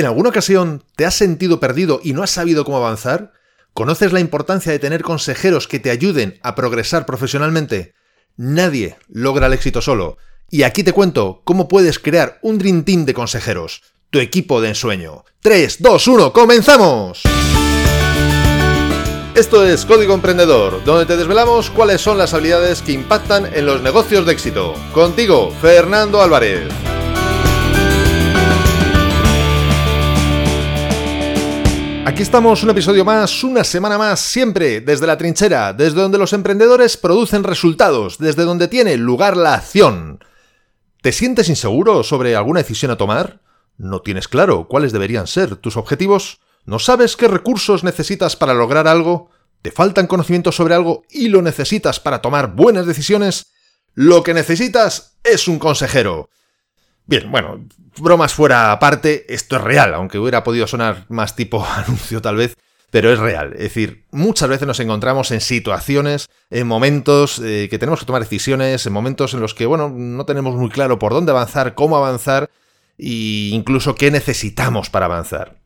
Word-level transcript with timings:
¿En 0.00 0.06
alguna 0.06 0.30
ocasión 0.30 0.82
te 0.96 1.04
has 1.04 1.14
sentido 1.14 1.60
perdido 1.60 2.00
y 2.02 2.14
no 2.14 2.22
has 2.22 2.30
sabido 2.30 2.64
cómo 2.64 2.78
avanzar? 2.78 3.34
¿Conoces 3.74 4.14
la 4.14 4.20
importancia 4.20 4.72
de 4.72 4.78
tener 4.78 5.02
consejeros 5.02 5.68
que 5.68 5.78
te 5.78 5.90
ayuden 5.90 6.40
a 6.42 6.54
progresar 6.54 7.04
profesionalmente? 7.04 7.92
Nadie 8.34 8.96
logra 9.10 9.48
el 9.48 9.52
éxito 9.52 9.82
solo. 9.82 10.16
Y 10.48 10.62
aquí 10.62 10.82
te 10.84 10.94
cuento 10.94 11.42
cómo 11.44 11.68
puedes 11.68 11.98
crear 11.98 12.38
un 12.40 12.56
Dream 12.56 12.84
Team 12.84 13.04
de 13.04 13.12
consejeros, 13.12 13.82
tu 14.08 14.20
equipo 14.20 14.62
de 14.62 14.68
ensueño. 14.68 15.26
3, 15.42 15.82
2, 15.82 16.08
1, 16.08 16.32
¡comenzamos! 16.32 17.20
Esto 19.34 19.66
es 19.66 19.84
Código 19.84 20.14
Emprendedor, 20.14 20.82
donde 20.86 21.04
te 21.04 21.18
desvelamos 21.18 21.68
cuáles 21.68 22.00
son 22.00 22.16
las 22.16 22.32
habilidades 22.32 22.80
que 22.80 22.92
impactan 22.92 23.52
en 23.52 23.66
los 23.66 23.82
negocios 23.82 24.24
de 24.24 24.32
éxito. 24.32 24.72
Contigo, 24.94 25.52
Fernando 25.60 26.22
Álvarez. 26.22 26.89
Aquí 32.06 32.22
estamos, 32.22 32.62
un 32.62 32.70
episodio 32.70 33.04
más, 33.04 33.44
una 33.44 33.62
semana 33.62 33.98
más, 33.98 34.20
siempre 34.20 34.80
desde 34.80 35.06
la 35.06 35.18
trinchera, 35.18 35.74
desde 35.74 36.00
donde 36.00 36.16
los 36.16 36.32
emprendedores 36.32 36.96
producen 36.96 37.44
resultados, 37.44 38.16
desde 38.16 38.44
donde 38.44 38.68
tiene 38.68 38.96
lugar 38.96 39.36
la 39.36 39.54
acción. 39.54 40.24
¿Te 41.02 41.12
sientes 41.12 41.50
inseguro 41.50 42.02
sobre 42.02 42.34
alguna 42.34 42.60
decisión 42.60 42.90
a 42.90 42.96
tomar? 42.96 43.40
¿No 43.76 44.00
tienes 44.00 44.28
claro 44.28 44.66
cuáles 44.66 44.92
deberían 44.92 45.26
ser 45.26 45.56
tus 45.56 45.76
objetivos? 45.76 46.40
¿No 46.64 46.78
sabes 46.78 47.16
qué 47.16 47.28
recursos 47.28 47.84
necesitas 47.84 48.34
para 48.34 48.54
lograr 48.54 48.88
algo? 48.88 49.30
¿Te 49.60 49.70
faltan 49.70 50.06
conocimientos 50.06 50.56
sobre 50.56 50.74
algo 50.74 51.02
y 51.10 51.28
lo 51.28 51.42
necesitas 51.42 52.00
para 52.00 52.22
tomar 52.22 52.56
buenas 52.56 52.86
decisiones? 52.86 53.52
Lo 53.92 54.22
que 54.22 54.32
necesitas 54.32 55.18
es 55.22 55.48
un 55.48 55.58
consejero. 55.58 56.30
Bien, 57.10 57.28
bueno, 57.28 57.66
bromas 57.98 58.32
fuera 58.32 58.70
aparte, 58.70 59.26
esto 59.34 59.56
es 59.56 59.62
real, 59.62 59.94
aunque 59.94 60.16
hubiera 60.16 60.44
podido 60.44 60.68
sonar 60.68 61.06
más 61.08 61.34
tipo 61.34 61.66
anuncio 61.76 62.22
tal 62.22 62.36
vez, 62.36 62.56
pero 62.92 63.12
es 63.12 63.18
real. 63.18 63.54
Es 63.54 63.62
decir, 63.62 64.04
muchas 64.12 64.48
veces 64.48 64.68
nos 64.68 64.78
encontramos 64.78 65.32
en 65.32 65.40
situaciones, 65.40 66.30
en 66.50 66.68
momentos 66.68 67.40
eh, 67.40 67.66
que 67.68 67.80
tenemos 67.80 67.98
que 67.98 68.06
tomar 68.06 68.22
decisiones, 68.22 68.86
en 68.86 68.92
momentos 68.92 69.34
en 69.34 69.40
los 69.40 69.54
que, 69.54 69.66
bueno, 69.66 69.88
no 69.88 70.24
tenemos 70.24 70.54
muy 70.54 70.70
claro 70.70 71.00
por 71.00 71.12
dónde 71.12 71.32
avanzar, 71.32 71.74
cómo 71.74 71.96
avanzar 71.96 72.48
e 72.96 73.50
incluso 73.50 73.96
qué 73.96 74.12
necesitamos 74.12 74.88
para 74.88 75.06
avanzar. 75.06 75.58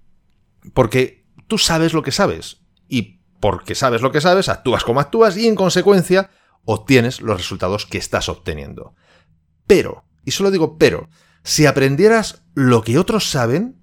Porque 0.73 1.27
tú 1.47 1.59
sabes 1.59 1.93
lo 1.93 2.03
que 2.03 2.13
sabes 2.13 2.63
y 2.89 3.21
porque 3.41 3.75
sabes 3.75 4.01
lo 4.01 4.13
que 4.13 4.23
sabes, 4.23 4.49
actúas 4.49 4.83
como 4.83 5.01
actúas 5.01 5.37
y 5.37 5.47
en 5.47 5.57
consecuencia 5.57 6.31
obtienes 6.65 7.21
los 7.21 7.37
resultados 7.37 7.85
que 7.85 7.99
estás 7.99 8.31
obteniendo. 8.31 8.95
Pero, 9.67 10.05
y 10.25 10.31
solo 10.31 10.51
digo 10.51 10.79
pero, 10.79 11.11
si 11.45 11.67
aprendieras 11.67 12.43
lo 12.55 12.83
que 12.83 12.99
otros 12.99 13.31
saben, 13.31 13.81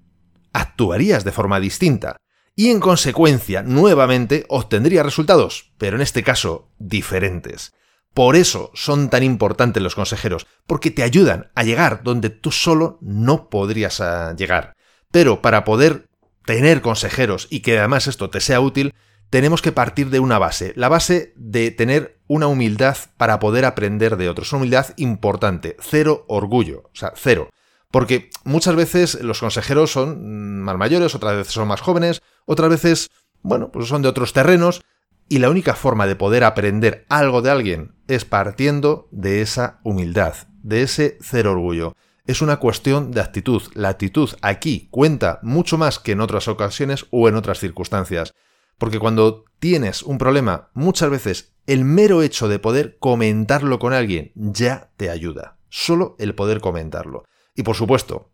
actuarías 0.52 1.24
de 1.24 1.32
forma 1.32 1.60
distinta 1.60 2.16
y 2.54 2.70
en 2.70 2.80
consecuencia 2.80 3.62
nuevamente 3.62 4.44
obtendrías 4.48 5.06
resultados, 5.06 5.72
pero 5.78 5.96
en 5.96 6.02
este 6.02 6.22
caso 6.22 6.70
diferentes. 6.78 7.72
Por 8.12 8.36
eso 8.36 8.70
son 8.74 9.08
tan 9.08 9.22
importantes 9.22 9.82
los 9.82 9.94
consejeros, 9.94 10.46
porque 10.66 10.90
te 10.90 11.02
ayudan 11.02 11.50
a 11.54 11.62
llegar 11.62 12.02
donde 12.02 12.28
tú 12.28 12.50
solo 12.50 12.98
no 13.00 13.48
podrías 13.48 14.00
ah, 14.00 14.34
llegar. 14.36 14.74
Pero 15.10 15.40
para 15.40 15.64
poder 15.64 16.08
tener 16.44 16.82
consejeros 16.82 17.46
y 17.48 17.60
que 17.60 17.78
además 17.78 18.06
esto 18.06 18.28
te 18.28 18.40
sea 18.40 18.60
útil, 18.60 18.92
tenemos 19.32 19.62
que 19.62 19.72
partir 19.72 20.10
de 20.10 20.20
una 20.20 20.38
base, 20.38 20.74
la 20.76 20.90
base 20.90 21.32
de 21.36 21.70
tener 21.70 22.20
una 22.28 22.48
humildad 22.48 22.98
para 23.16 23.38
poder 23.38 23.64
aprender 23.64 24.18
de 24.18 24.28
otros, 24.28 24.52
una 24.52 24.58
humildad 24.58 24.88
importante, 24.98 25.74
cero 25.80 26.26
orgullo, 26.28 26.90
o 26.92 26.94
sea, 26.94 27.14
cero. 27.16 27.48
Porque 27.90 28.28
muchas 28.44 28.76
veces 28.76 29.22
los 29.22 29.40
consejeros 29.40 29.90
son 29.90 30.60
más 30.60 30.76
mayores, 30.76 31.14
otras 31.14 31.34
veces 31.34 31.54
son 31.54 31.66
más 31.66 31.80
jóvenes, 31.80 32.20
otras 32.44 32.68
veces, 32.68 33.10
bueno, 33.40 33.72
pues 33.72 33.88
son 33.88 34.02
de 34.02 34.08
otros 34.08 34.34
terrenos, 34.34 34.82
y 35.30 35.38
la 35.38 35.48
única 35.48 35.74
forma 35.76 36.06
de 36.06 36.16
poder 36.16 36.44
aprender 36.44 37.06
algo 37.08 37.40
de 37.40 37.52
alguien 37.52 37.94
es 38.08 38.26
partiendo 38.26 39.08
de 39.12 39.40
esa 39.40 39.80
humildad, 39.82 40.34
de 40.62 40.82
ese 40.82 41.16
cero 41.22 41.52
orgullo. 41.52 41.96
Es 42.26 42.42
una 42.42 42.58
cuestión 42.58 43.12
de 43.12 43.22
actitud. 43.22 43.62
La 43.72 43.88
actitud 43.88 44.28
aquí 44.42 44.88
cuenta 44.90 45.40
mucho 45.42 45.78
más 45.78 45.98
que 45.98 46.12
en 46.12 46.20
otras 46.20 46.48
ocasiones 46.48 47.06
o 47.10 47.30
en 47.30 47.36
otras 47.36 47.60
circunstancias. 47.60 48.34
Porque 48.78 48.98
cuando 48.98 49.44
tienes 49.58 50.02
un 50.02 50.18
problema, 50.18 50.70
muchas 50.74 51.10
veces 51.10 51.54
el 51.66 51.84
mero 51.84 52.22
hecho 52.22 52.48
de 52.48 52.58
poder 52.58 52.98
comentarlo 52.98 53.78
con 53.78 53.92
alguien 53.92 54.32
ya 54.34 54.90
te 54.96 55.10
ayuda. 55.10 55.58
Solo 55.68 56.16
el 56.18 56.34
poder 56.34 56.60
comentarlo. 56.60 57.24
Y 57.54 57.62
por 57.62 57.76
supuesto, 57.76 58.32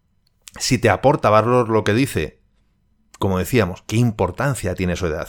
si 0.58 0.78
te 0.78 0.90
aporta 0.90 1.30
valor 1.30 1.68
lo 1.68 1.84
que 1.84 1.94
dice, 1.94 2.42
como 3.18 3.38
decíamos, 3.38 3.82
¿qué 3.86 3.96
importancia 3.96 4.74
tiene 4.74 4.96
su 4.96 5.06
edad? 5.06 5.28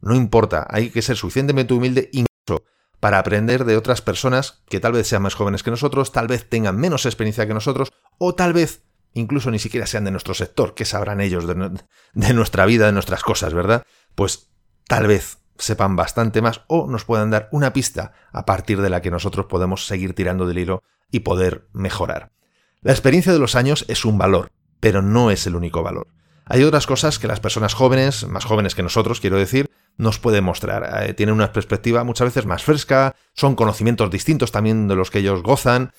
No 0.00 0.14
importa, 0.14 0.66
hay 0.70 0.90
que 0.90 1.02
ser 1.02 1.16
suficientemente 1.16 1.74
humilde 1.74 2.08
incluso 2.12 2.64
para 3.00 3.18
aprender 3.18 3.64
de 3.64 3.76
otras 3.76 4.00
personas 4.00 4.62
que 4.68 4.80
tal 4.80 4.92
vez 4.92 5.06
sean 5.06 5.22
más 5.22 5.34
jóvenes 5.34 5.62
que 5.62 5.70
nosotros, 5.70 6.12
tal 6.12 6.26
vez 6.26 6.48
tengan 6.48 6.76
menos 6.76 7.06
experiencia 7.06 7.46
que 7.46 7.54
nosotros, 7.54 7.92
o 8.18 8.34
tal 8.34 8.52
vez 8.52 8.84
incluso 9.14 9.50
ni 9.50 9.58
siquiera 9.58 9.86
sean 9.86 10.04
de 10.04 10.10
nuestro 10.10 10.34
sector, 10.34 10.74
que 10.74 10.84
sabrán 10.84 11.20
ellos 11.20 11.46
de, 11.46 11.70
de 12.12 12.34
nuestra 12.34 12.66
vida, 12.66 12.86
de 12.86 12.92
nuestras 12.92 13.22
cosas, 13.22 13.54
¿verdad? 13.54 13.84
Pues 14.18 14.50
tal 14.88 15.06
vez 15.06 15.38
sepan 15.58 15.94
bastante 15.94 16.42
más 16.42 16.62
o 16.66 16.88
nos 16.88 17.04
puedan 17.04 17.30
dar 17.30 17.48
una 17.52 17.72
pista 17.72 18.14
a 18.32 18.44
partir 18.44 18.80
de 18.80 18.90
la 18.90 19.00
que 19.00 19.12
nosotros 19.12 19.46
podemos 19.46 19.86
seguir 19.86 20.12
tirando 20.12 20.44
del 20.44 20.58
hilo 20.58 20.82
y 21.12 21.20
poder 21.20 21.68
mejorar. 21.72 22.32
La 22.80 22.90
experiencia 22.90 23.32
de 23.32 23.38
los 23.38 23.54
años 23.54 23.84
es 23.86 24.04
un 24.04 24.18
valor, 24.18 24.50
pero 24.80 25.02
no 25.02 25.30
es 25.30 25.46
el 25.46 25.54
único 25.54 25.84
valor. 25.84 26.08
Hay 26.46 26.64
otras 26.64 26.88
cosas 26.88 27.20
que 27.20 27.28
las 27.28 27.38
personas 27.38 27.74
jóvenes, 27.74 28.26
más 28.26 28.44
jóvenes 28.44 28.74
que 28.74 28.82
nosotros, 28.82 29.20
quiero 29.20 29.38
decir, 29.38 29.70
nos 29.96 30.18
pueden 30.18 30.42
mostrar. 30.42 31.04
Eh, 31.04 31.14
tienen 31.14 31.36
una 31.36 31.52
perspectiva 31.52 32.02
muchas 32.02 32.26
veces 32.26 32.44
más 32.44 32.64
fresca, 32.64 33.14
son 33.34 33.54
conocimientos 33.54 34.10
distintos 34.10 34.50
también 34.50 34.88
de 34.88 34.96
los 34.96 35.12
que 35.12 35.20
ellos 35.20 35.44
gozan, 35.44 35.92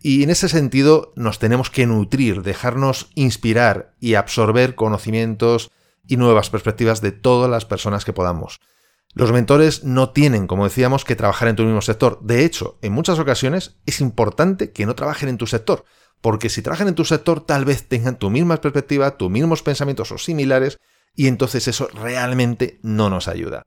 y 0.00 0.24
en 0.24 0.30
ese 0.30 0.48
sentido 0.48 1.12
nos 1.14 1.38
tenemos 1.38 1.70
que 1.70 1.86
nutrir, 1.86 2.42
dejarnos 2.42 3.12
inspirar 3.14 3.94
y 4.00 4.14
absorber 4.14 4.74
conocimientos 4.74 5.70
y 6.06 6.16
nuevas 6.16 6.50
perspectivas 6.50 7.00
de 7.00 7.12
todas 7.12 7.50
las 7.50 7.64
personas 7.64 8.04
que 8.04 8.12
podamos. 8.12 8.60
Los 9.14 9.32
mentores 9.32 9.84
no 9.84 10.10
tienen, 10.10 10.46
como 10.46 10.64
decíamos, 10.64 11.04
que 11.04 11.16
trabajar 11.16 11.48
en 11.48 11.56
tu 11.56 11.64
mismo 11.64 11.82
sector. 11.82 12.18
De 12.22 12.44
hecho, 12.44 12.78
en 12.80 12.92
muchas 12.92 13.18
ocasiones 13.18 13.76
es 13.84 14.00
importante 14.00 14.72
que 14.72 14.86
no 14.86 14.94
trabajen 14.94 15.28
en 15.28 15.36
tu 15.36 15.46
sector, 15.46 15.84
porque 16.22 16.48
si 16.48 16.62
trabajan 16.62 16.88
en 16.88 16.94
tu 16.94 17.04
sector 17.04 17.44
tal 17.44 17.64
vez 17.64 17.88
tengan 17.88 18.18
tu 18.18 18.30
misma 18.30 18.56
perspectiva, 18.56 19.18
tus 19.18 19.30
mismos 19.30 19.62
pensamientos 19.62 20.12
o 20.12 20.18
similares, 20.18 20.78
y 21.14 21.26
entonces 21.26 21.68
eso 21.68 21.88
realmente 21.92 22.80
no 22.82 23.10
nos 23.10 23.28
ayuda. 23.28 23.66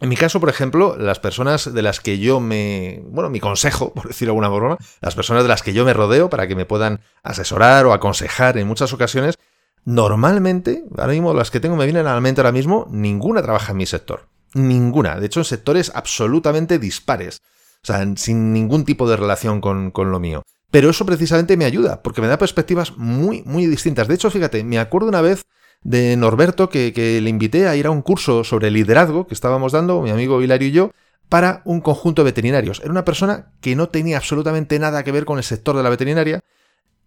En 0.00 0.08
mi 0.08 0.16
caso, 0.16 0.40
por 0.40 0.48
ejemplo, 0.48 0.96
las 0.98 1.20
personas 1.20 1.72
de 1.72 1.82
las 1.82 2.00
que 2.00 2.18
yo 2.18 2.40
me, 2.40 3.02
bueno, 3.04 3.30
mi 3.30 3.40
consejo, 3.40 3.92
por 3.94 4.08
decirlo 4.08 4.32
de 4.32 4.38
alguna 4.38 4.48
forma, 4.48 4.78
las 5.00 5.14
personas 5.14 5.44
de 5.44 5.48
las 5.48 5.62
que 5.62 5.74
yo 5.74 5.84
me 5.84 5.92
rodeo 5.92 6.30
para 6.30 6.48
que 6.48 6.56
me 6.56 6.64
puedan 6.64 7.02
asesorar 7.22 7.86
o 7.86 7.92
aconsejar 7.92 8.58
en 8.58 8.66
muchas 8.66 8.92
ocasiones, 8.92 9.38
Normalmente, 9.84 10.84
ahora 10.96 11.12
mismo 11.12 11.34
las 11.34 11.50
que 11.50 11.60
tengo 11.60 11.76
me 11.76 11.84
vienen 11.84 12.06
a 12.06 12.14
la 12.14 12.20
mente 12.20 12.40
ahora 12.40 12.52
mismo, 12.52 12.86
ninguna 12.90 13.42
trabaja 13.42 13.72
en 13.72 13.78
mi 13.78 13.86
sector. 13.86 14.28
Ninguna. 14.54 15.18
De 15.18 15.26
hecho, 15.26 15.40
en 15.40 15.44
sectores 15.44 15.90
absolutamente 15.94 16.78
dispares. 16.78 17.40
O 17.82 17.86
sea, 17.86 18.06
sin 18.16 18.52
ningún 18.52 18.84
tipo 18.84 19.08
de 19.08 19.16
relación 19.16 19.60
con, 19.60 19.90
con 19.90 20.12
lo 20.12 20.20
mío. 20.20 20.42
Pero 20.70 20.88
eso 20.88 21.04
precisamente 21.04 21.56
me 21.56 21.64
ayuda, 21.64 22.02
porque 22.02 22.20
me 22.20 22.28
da 22.28 22.38
perspectivas 22.38 22.96
muy, 22.96 23.42
muy 23.44 23.66
distintas. 23.66 24.08
De 24.08 24.14
hecho, 24.14 24.30
fíjate, 24.30 24.62
me 24.64 24.78
acuerdo 24.78 25.08
una 25.08 25.20
vez 25.20 25.44
de 25.82 26.16
Norberto 26.16 26.68
que, 26.68 26.92
que, 26.92 27.20
le 27.20 27.28
invité 27.28 27.66
a 27.66 27.74
ir 27.74 27.86
a 27.86 27.90
un 27.90 28.02
curso 28.02 28.44
sobre 28.44 28.70
liderazgo 28.70 29.26
que 29.26 29.34
estábamos 29.34 29.72
dando, 29.72 30.00
mi 30.00 30.10
amigo 30.10 30.40
Hilario 30.40 30.68
y 30.68 30.72
yo, 30.72 30.90
para 31.28 31.62
un 31.64 31.80
conjunto 31.80 32.22
de 32.22 32.30
veterinarios. 32.30 32.80
Era 32.80 32.90
una 32.90 33.04
persona 33.04 33.52
que 33.60 33.74
no 33.74 33.88
tenía 33.88 34.16
absolutamente 34.16 34.78
nada 34.78 35.02
que 35.02 35.12
ver 35.12 35.24
con 35.24 35.38
el 35.38 35.44
sector 35.44 35.76
de 35.76 35.82
la 35.82 35.90
veterinaria 35.90 36.44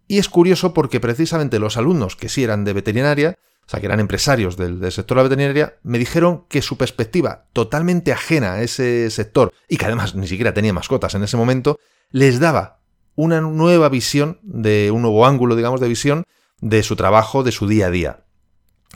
y 0.08 0.18
es 0.18 0.28
curioso 0.28 0.72
porque 0.72 1.00
precisamente 1.00 1.58
los 1.58 1.76
alumnos 1.76 2.16
que 2.16 2.28
sí 2.28 2.44
eran 2.44 2.64
de 2.64 2.72
veterinaria, 2.72 3.38
o 3.66 3.68
sea, 3.68 3.80
que 3.80 3.86
eran 3.86 4.00
empresarios 4.00 4.56
del, 4.56 4.80
sector 4.92 5.16
de 5.16 5.22
la 5.22 5.28
veterinaria, 5.28 5.78
me 5.82 5.98
dijeron 5.98 6.44
que 6.48 6.62
su 6.62 6.76
perspectiva 6.76 7.46
totalmente 7.52 8.12
ajena 8.12 8.54
a 8.54 8.62
ese 8.62 9.10
sector, 9.10 9.52
y 9.68 9.76
que 9.76 9.86
además 9.86 10.14
ni 10.14 10.28
siquiera 10.28 10.54
tenía 10.54 10.72
mascotas 10.72 11.14
en 11.14 11.24
ese 11.24 11.36
momento, 11.36 11.80
les 12.10 12.38
daba 12.38 12.80
una 13.16 13.40
nueva 13.40 13.88
visión, 13.88 14.38
de 14.42 14.90
un 14.92 15.02
nuevo 15.02 15.26
ángulo, 15.26 15.56
digamos, 15.56 15.80
de 15.80 15.88
visión 15.88 16.24
de 16.60 16.82
su 16.82 16.94
trabajo, 16.94 17.42
de 17.42 17.52
su 17.52 17.66
día 17.66 17.86
a 17.86 17.90
día. 17.90 18.24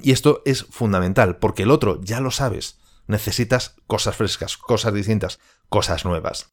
Y 0.02 0.12
esto 0.12 0.42
es 0.44 0.64
fundamental, 0.70 1.38
porque 1.38 1.64
el 1.64 1.70
otro, 1.70 2.00
ya 2.02 2.20
lo 2.20 2.30
sabes, 2.30 2.78
necesitas 3.06 3.74
cosas 3.86 4.16
frescas, 4.16 4.56
cosas 4.56 4.94
distintas, 4.94 5.40
cosas 5.68 6.04
nuevas. 6.04 6.52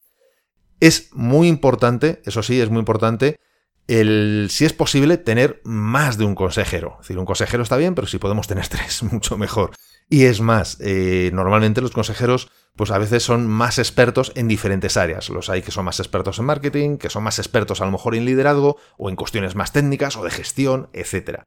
Es 0.79 1.09
muy 1.13 1.47
importante, 1.47 2.21
eso 2.25 2.41
sí, 2.41 2.59
es 2.59 2.69
muy 2.69 2.79
importante, 2.79 3.39
el, 3.87 4.47
si 4.49 4.65
es 4.65 4.73
posible, 4.73 5.17
tener 5.17 5.61
más 5.63 6.17
de 6.17 6.25
un 6.25 6.35
consejero. 6.35 6.93
Es 6.95 7.07
decir, 7.07 7.17
un 7.17 7.25
consejero 7.25 7.63
está 7.63 7.77
bien, 7.77 7.95
pero 7.95 8.07
si 8.07 8.17
podemos 8.17 8.47
tener 8.47 8.67
tres, 8.69 9.03
mucho 9.03 9.37
mejor. 9.37 9.71
Y 10.09 10.23
es 10.23 10.39
más, 10.39 10.77
eh, 10.79 11.31
normalmente 11.33 11.81
los 11.81 11.91
consejeros, 11.91 12.49
pues 12.75 12.91
a 12.91 12.97
veces 12.97 13.23
son 13.23 13.47
más 13.47 13.77
expertos 13.77 14.31
en 14.35 14.47
diferentes 14.47 14.95
áreas. 14.95 15.29
Los 15.29 15.49
hay 15.49 15.61
que 15.61 15.71
son 15.71 15.83
más 15.85 15.99
expertos 15.99 16.39
en 16.39 16.45
marketing, 16.45 16.97
que 16.97 17.09
son 17.09 17.23
más 17.23 17.39
expertos 17.39 17.81
a 17.81 17.85
lo 17.85 17.91
mejor 17.91 18.15
en 18.15 18.25
liderazgo, 18.25 18.77
o 18.97 19.09
en 19.09 19.17
cuestiones 19.17 19.55
más 19.55 19.73
técnicas, 19.73 20.15
o 20.15 20.23
de 20.23 20.31
gestión, 20.31 20.89
etc. 20.93 21.41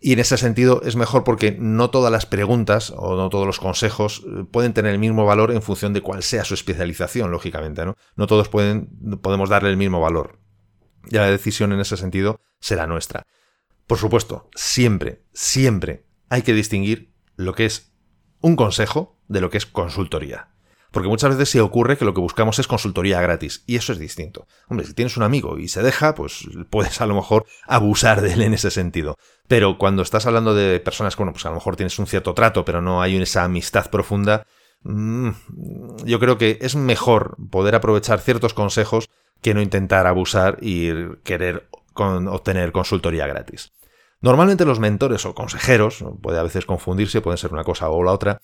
Y 0.00 0.14
en 0.14 0.18
ese 0.18 0.36
sentido 0.36 0.82
es 0.84 0.96
mejor 0.96 1.22
porque 1.22 1.56
no 1.56 1.90
todas 1.90 2.10
las 2.10 2.26
preguntas 2.26 2.92
o 2.96 3.14
no 3.14 3.28
todos 3.28 3.46
los 3.46 3.60
consejos 3.60 4.24
eh, 4.26 4.44
pueden 4.50 4.72
tener 4.72 4.92
el 4.92 4.98
mismo 4.98 5.24
valor 5.24 5.52
en 5.52 5.62
función 5.62 5.92
de 5.92 6.00
cuál 6.00 6.24
sea 6.24 6.44
su 6.44 6.54
especialización, 6.54 7.30
lógicamente, 7.30 7.86
¿no? 7.86 7.94
No 8.16 8.26
todos 8.26 8.48
pueden, 8.48 8.88
podemos 9.22 9.48
darle 9.48 9.70
el 9.70 9.76
mismo 9.76 10.00
valor. 10.00 10.41
Y 11.10 11.16
la 11.16 11.30
decisión 11.30 11.72
en 11.72 11.80
ese 11.80 11.96
sentido 11.96 12.40
será 12.60 12.86
nuestra. 12.86 13.26
Por 13.86 13.98
supuesto, 13.98 14.48
siempre, 14.54 15.22
siempre 15.32 16.06
hay 16.28 16.42
que 16.42 16.54
distinguir 16.54 17.12
lo 17.36 17.54
que 17.54 17.66
es 17.66 17.92
un 18.40 18.56
consejo 18.56 19.18
de 19.28 19.40
lo 19.40 19.50
que 19.50 19.58
es 19.58 19.66
consultoría. 19.66 20.48
Porque 20.92 21.08
muchas 21.08 21.30
veces 21.30 21.48
se 21.48 21.60
ocurre 21.62 21.96
que 21.96 22.04
lo 22.04 22.12
que 22.12 22.20
buscamos 22.20 22.58
es 22.58 22.66
consultoría 22.66 23.20
gratis, 23.22 23.64
y 23.66 23.76
eso 23.76 23.92
es 23.92 23.98
distinto. 23.98 24.46
Hombre, 24.68 24.86
si 24.86 24.92
tienes 24.92 25.16
un 25.16 25.22
amigo 25.22 25.58
y 25.58 25.68
se 25.68 25.82
deja, 25.82 26.14
pues 26.14 26.44
puedes 26.68 27.00
a 27.00 27.06
lo 27.06 27.14
mejor 27.14 27.46
abusar 27.66 28.20
de 28.20 28.34
él 28.34 28.42
en 28.42 28.52
ese 28.52 28.70
sentido. 28.70 29.16
Pero 29.48 29.78
cuando 29.78 30.02
estás 30.02 30.26
hablando 30.26 30.54
de 30.54 30.80
personas 30.80 31.16
que, 31.16 31.24
pues 31.24 31.46
a 31.46 31.48
lo 31.48 31.54
mejor 31.54 31.76
tienes 31.76 31.98
un 31.98 32.06
cierto 32.06 32.34
trato, 32.34 32.66
pero 32.66 32.82
no 32.82 33.00
hay 33.00 33.16
esa 33.16 33.44
amistad 33.44 33.88
profunda, 33.90 34.46
mm, 34.82 35.30
yo 36.04 36.20
creo 36.20 36.36
que 36.36 36.58
es 36.60 36.76
mejor 36.76 37.36
poder 37.50 37.74
aprovechar 37.74 38.20
ciertos 38.20 38.52
consejos 38.52 39.08
que 39.42 39.54
no 39.54 39.60
intentar 39.60 40.06
abusar 40.06 40.56
y 40.62 40.90
querer 41.24 41.68
obtener 41.94 42.72
consultoría 42.72 43.26
gratis. 43.26 43.72
Normalmente 44.22 44.64
los 44.64 44.78
mentores 44.78 45.26
o 45.26 45.34
consejeros, 45.34 46.04
puede 46.22 46.38
a 46.38 46.44
veces 46.44 46.64
confundirse, 46.64 47.20
puede 47.20 47.36
ser 47.36 47.52
una 47.52 47.64
cosa 47.64 47.90
o 47.90 48.02
la 48.04 48.12
otra, 48.12 48.40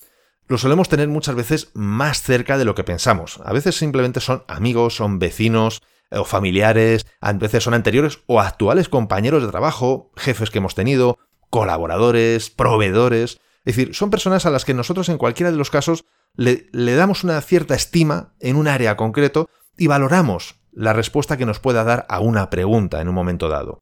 lo 0.49 0.59
solemos 0.59 0.89
tener 0.89 1.09
muchas 1.09 1.37
veces 1.37 1.71
más 1.75 2.23
cerca 2.23 2.59
de 2.59 2.65
lo 2.65 2.75
que 2.75 2.83
pensamos. 2.83 3.41
A 3.45 3.53
veces 3.53 3.77
simplemente 3.77 4.21
son 4.21 4.43
amigos, 4.49 4.97
son 4.97 5.19
vecinos 5.19 5.83
o 6.11 6.25
familiares, 6.25 7.07
a 7.21 7.33
veces 7.35 7.63
son 7.63 7.75
anteriores 7.75 8.21
o 8.27 8.41
actuales 8.41 8.89
compañeros 8.89 9.43
de 9.43 9.51
trabajo, 9.51 10.11
jefes 10.17 10.51
que 10.51 10.59
hemos 10.59 10.75
tenido, 10.75 11.19
colaboradores, 11.49 12.51
proveedores. 12.51 13.39
Es 13.65 13.77
decir, 13.77 13.95
son 13.95 14.11
personas 14.11 14.47
a 14.47 14.51
las 14.51 14.65
que 14.65 14.75
nosotros 14.75 15.09
en 15.11 15.19
cualquiera 15.19 15.53
de 15.53 15.59
los 15.59 15.71
casos 15.71 16.07
le 16.35 16.95
damos 16.95 17.25
una 17.25 17.41
cierta 17.41 17.75
estima 17.75 18.35
en 18.41 18.57
un 18.57 18.69
área 18.69 18.97
concreto 18.97 19.49
y 19.77 19.87
valoramos 19.87 20.58
la 20.79 20.93
respuesta 20.93 21.37
que 21.37 21.47
nos 21.47 21.61
pueda 21.61 21.85
dar 21.85 22.07
a 22.09 22.21
una 22.21 22.51
pregunta 22.51 23.01
en 23.01 23.09
un 23.09 23.15
momento 23.15 23.49
dado. 23.49 23.81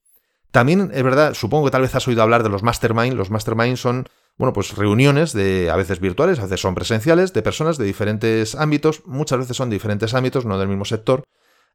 También 0.50 0.90
es 0.94 1.02
verdad, 1.02 1.34
supongo 1.34 1.66
que 1.66 1.70
tal 1.70 1.82
vez 1.82 1.94
has 1.94 2.08
oído 2.08 2.22
hablar 2.22 2.42
de 2.42 2.48
los 2.48 2.62
mastermind. 2.62 3.14
Los 3.14 3.30
mastermind 3.30 3.76
son 3.76 4.08
bueno, 4.38 4.52
pues 4.52 4.76
reuniones 4.76 5.32
de 5.32 5.70
a 5.70 5.76
veces 5.76 6.00
virtuales, 6.00 6.38
a 6.38 6.42
veces 6.42 6.60
son 6.60 6.74
presenciales, 6.74 7.32
de 7.32 7.42
personas 7.42 7.78
de 7.78 7.86
diferentes 7.86 8.54
ámbitos, 8.54 9.02
muchas 9.06 9.38
veces 9.38 9.56
son 9.56 9.70
diferentes 9.70 10.12
ámbitos, 10.12 10.44
no 10.44 10.58
del 10.58 10.68
mismo 10.68 10.84
sector, 10.84 11.24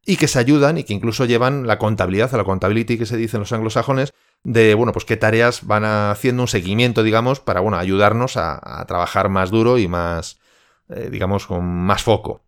y 0.05 0.17
que 0.17 0.27
se 0.27 0.39
ayudan 0.39 0.77
y 0.77 0.83
que 0.83 0.93
incluso 0.93 1.25
llevan 1.25 1.65
la 1.65 1.79
contabilidad, 1.79 2.33
a 2.33 2.37
la 2.37 2.43
contability 2.43 2.97
que 2.97 3.05
se 3.07 3.17
dice 3.17 3.37
en 3.37 3.41
los 3.41 3.51
anglosajones, 3.51 4.13
de, 4.43 4.73
bueno, 4.75 4.91
pues 4.91 5.05
qué 5.05 5.17
tareas 5.17 5.65
van 5.65 5.85
haciendo 5.85 6.43
un 6.43 6.47
seguimiento, 6.47 7.03
digamos, 7.03 7.39
para, 7.39 7.59
bueno, 7.61 7.77
ayudarnos 7.77 8.37
a, 8.37 8.83
trabajar 8.87 9.29
más 9.29 9.49
duro 9.49 9.77
y 9.77 9.87
más, 9.87 10.39
eh, 10.89 11.09
digamos, 11.11 11.47
con 11.47 11.65
más 11.65 12.03
foco. 12.03 12.41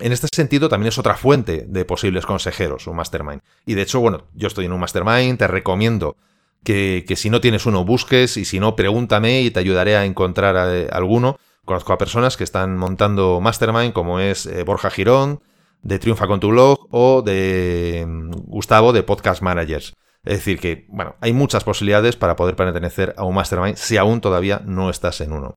En 0.00 0.12
este 0.12 0.28
sentido, 0.32 0.68
también 0.68 0.88
es 0.88 0.98
otra 0.98 1.16
fuente 1.16 1.64
de 1.68 1.84
posibles 1.84 2.24
consejeros, 2.24 2.86
un 2.86 2.96
mastermind. 2.96 3.40
Y 3.66 3.74
de 3.74 3.82
hecho, 3.82 4.00
bueno, 4.00 4.28
yo 4.34 4.46
estoy 4.46 4.66
en 4.66 4.72
un 4.72 4.80
mastermind, 4.80 5.38
te 5.38 5.48
recomiendo 5.48 6.16
que, 6.64 7.04
si 7.16 7.30
no 7.30 7.40
tienes 7.40 7.66
uno, 7.66 7.84
busques 7.84 8.36
y 8.36 8.44
si 8.44 8.60
no, 8.60 8.76
pregúntame 8.76 9.42
y 9.42 9.50
te 9.50 9.60
ayudaré 9.60 9.96
a 9.96 10.04
encontrar 10.04 10.56
eh, 10.74 10.88
alguno. 10.92 11.38
Conozco 11.64 11.92
a 11.92 11.98
personas 11.98 12.36
que 12.36 12.44
están 12.44 12.76
montando 12.76 13.40
Mastermind, 13.40 13.92
como 13.92 14.20
es 14.20 14.46
eh, 14.46 14.62
Borja 14.62 14.90
Girón, 14.90 15.42
de 15.82 15.98
Triunfa 15.98 16.26
con 16.26 16.40
tu 16.40 16.48
blog, 16.48 16.88
o 16.90 17.22
de 17.22 18.04
mm, 18.06 18.30
Gustavo, 18.46 18.92
de 18.92 19.02
Podcast 19.02 19.42
Managers. 19.42 19.94
Es 20.24 20.38
decir, 20.38 20.60
que, 20.60 20.86
bueno, 20.88 21.16
hay 21.20 21.32
muchas 21.32 21.64
posibilidades 21.64 22.16
para 22.16 22.36
poder 22.36 22.56
pertenecer 22.56 23.14
a 23.16 23.24
un 23.24 23.34
Mastermind 23.34 23.76
si 23.76 23.96
aún 23.96 24.20
todavía 24.20 24.62
no 24.64 24.90
estás 24.90 25.20
en 25.20 25.32
uno. 25.32 25.54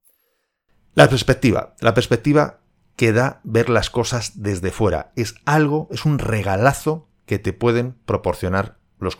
La 0.93 1.09
perspectiva. 1.09 1.75
La 1.79 1.93
perspectiva 1.93 2.60
que 3.01 3.13
da 3.13 3.41
ver 3.43 3.71
las 3.71 3.89
cosas 3.89 4.43
desde 4.43 4.69
fuera. 4.69 5.11
Es 5.15 5.33
algo, 5.45 5.87
es 5.89 6.05
un 6.05 6.19
regalazo 6.19 7.09
que 7.25 7.39
te 7.39 7.51
pueden 7.51 7.95
proporcionar 8.05 8.77
los, 8.99 9.15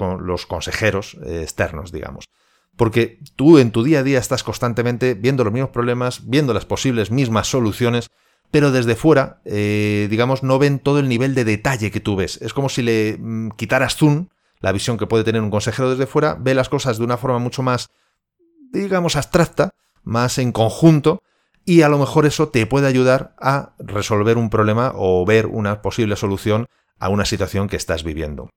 consejeros 0.46 1.18
eh, 1.26 1.42
externos, 1.42 1.92
digamos. 1.92 2.26
Porque 2.78 3.18
tú 3.36 3.58
en 3.58 3.72
tu 3.72 3.82
día 3.82 4.02
a 4.02 4.04
día 4.04 4.20
estás 4.20 4.44
constantemente 4.44 5.16
viendo 5.16 5.44
los 5.44 5.52
mismos 5.52 5.72
problemas, 5.72 6.30
viendo 6.30 6.54
las 6.54 6.66
posibles 6.66 7.10
mismas 7.10 7.48
soluciones, 7.48 8.12
pero 8.52 8.72
desde 8.72 8.94
fuera, 8.94 9.42
eh, 9.46 10.06
digamos, 10.12 10.44
no 10.44 10.60
ven 10.60 10.78
todo 10.78 11.00
el 11.00 11.10
nivel 11.10 11.34
de 11.34 11.44
detalle 11.44 11.90
que 11.90 12.00
tú 12.00 12.16
ves. 12.16 12.40
Es 12.40 12.54
como 12.54 12.70
si 12.70 12.84
le 12.84 13.18
mm, 13.20 13.50
quitaras 13.58 13.96
zoom, 13.96 14.28
la 14.60 14.74
visión 14.74 15.00
que 15.00 15.08
puede 15.08 15.24
tener 15.24 15.42
un 15.42 15.50
consejero 15.50 15.90
desde 15.90 16.06
fuera, 16.06 16.38
ve 16.40 16.54
las 16.54 16.70
cosas 16.70 17.00
de 17.00 17.04
una 17.04 17.18
forma 17.18 17.40
mucho 17.40 17.64
más, 17.64 17.90
digamos, 18.72 19.16
abstracta, 19.16 19.72
más 20.04 20.38
en 20.38 20.52
conjunto, 20.52 21.24
y 21.66 21.84
a 21.84 21.90
lo 21.90 21.98
mejor 21.98 22.26
eso 22.26 22.50
te 22.50 22.66
puede 22.66 22.88
ayudar 22.88 23.36
a 23.40 23.74
resolver 23.80 24.38
un 24.38 24.50
problema 24.50 24.94
o 24.96 25.26
ver 25.26 25.48
una 25.48 25.82
posible 25.82 26.16
solución 26.16 26.66
a 27.00 27.10
una 27.10 27.26
situación 27.26 27.68
que 27.68 27.76
estás 27.76 28.04
viviendo. 28.04 28.50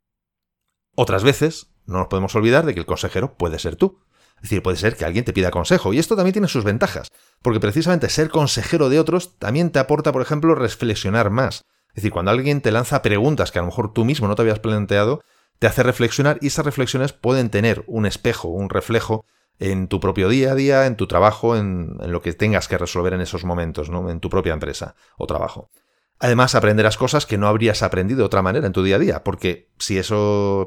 Otras 0.96 1.24
veces, 1.24 1.68
no 1.86 1.98
nos 1.98 2.08
podemos 2.08 2.34
olvidar 2.34 2.64
de 2.64 2.74
que 2.74 2.80
el 2.80 2.86
consejero 2.86 3.36
puede 3.36 3.58
ser 3.58 3.76
tú. 3.76 4.00
Es 4.36 4.42
decir, 4.42 4.62
puede 4.62 4.76
ser 4.76 4.96
que 4.96 5.04
alguien 5.04 5.24
te 5.24 5.32
pida 5.32 5.50
consejo. 5.50 5.92
Y 5.92 5.98
esto 5.98 6.16
también 6.16 6.34
tiene 6.34 6.48
sus 6.48 6.64
ventajas, 6.64 7.08
porque 7.42 7.60
precisamente 7.60 8.08
ser 8.08 8.28
consejero 8.30 8.88
de 8.88 9.00
otros 9.00 9.38
también 9.38 9.70
te 9.70 9.78
aporta, 9.78 10.12
por 10.12 10.22
ejemplo, 10.22 10.54
reflexionar 10.54 11.30
más. 11.30 11.64
Es 11.90 11.96
decir, 11.96 12.10
cuando 12.10 12.30
alguien 12.30 12.60
te 12.60 12.72
lanza 12.72 13.02
preguntas 13.02 13.52
que 13.52 13.58
a 13.58 13.62
lo 13.62 13.66
mejor 13.66 13.92
tú 13.92 14.04
mismo 14.04 14.28
no 14.28 14.34
te 14.34 14.42
habías 14.42 14.58
planteado, 14.58 15.22
te 15.58 15.66
hace 15.66 15.82
reflexionar 15.82 16.38
y 16.40 16.48
esas 16.48 16.64
reflexiones 16.64 17.12
pueden 17.12 17.50
tener 17.50 17.84
un 17.86 18.06
espejo, 18.06 18.48
un 18.48 18.68
reflejo 18.68 19.24
en 19.58 19.88
tu 19.88 20.00
propio 20.00 20.28
día 20.28 20.52
a 20.52 20.54
día, 20.54 20.86
en 20.86 20.96
tu 20.96 21.06
trabajo, 21.06 21.56
en, 21.56 21.96
lo 22.06 22.22
que 22.22 22.32
tengas 22.32 22.68
que 22.68 22.78
resolver 22.78 23.12
en 23.12 23.20
esos 23.20 23.44
momentos, 23.44 23.90
¿no? 23.90 24.10
En 24.10 24.20
tu 24.20 24.28
propia 24.30 24.52
empresa 24.52 24.96
o 25.16 25.26
trabajo. 25.26 25.70
Además, 26.18 26.54
aprenderás 26.54 26.96
cosas 26.96 27.26
que 27.26 27.38
no 27.38 27.48
habrías 27.48 27.82
aprendido 27.82 28.18
de 28.18 28.24
otra 28.24 28.42
manera 28.42 28.66
en 28.66 28.72
tu 28.72 28.82
día 28.82 28.96
a 28.96 29.00
día, 29.00 29.24
porque 29.24 29.70
si 29.78 29.98
esa 29.98 30.14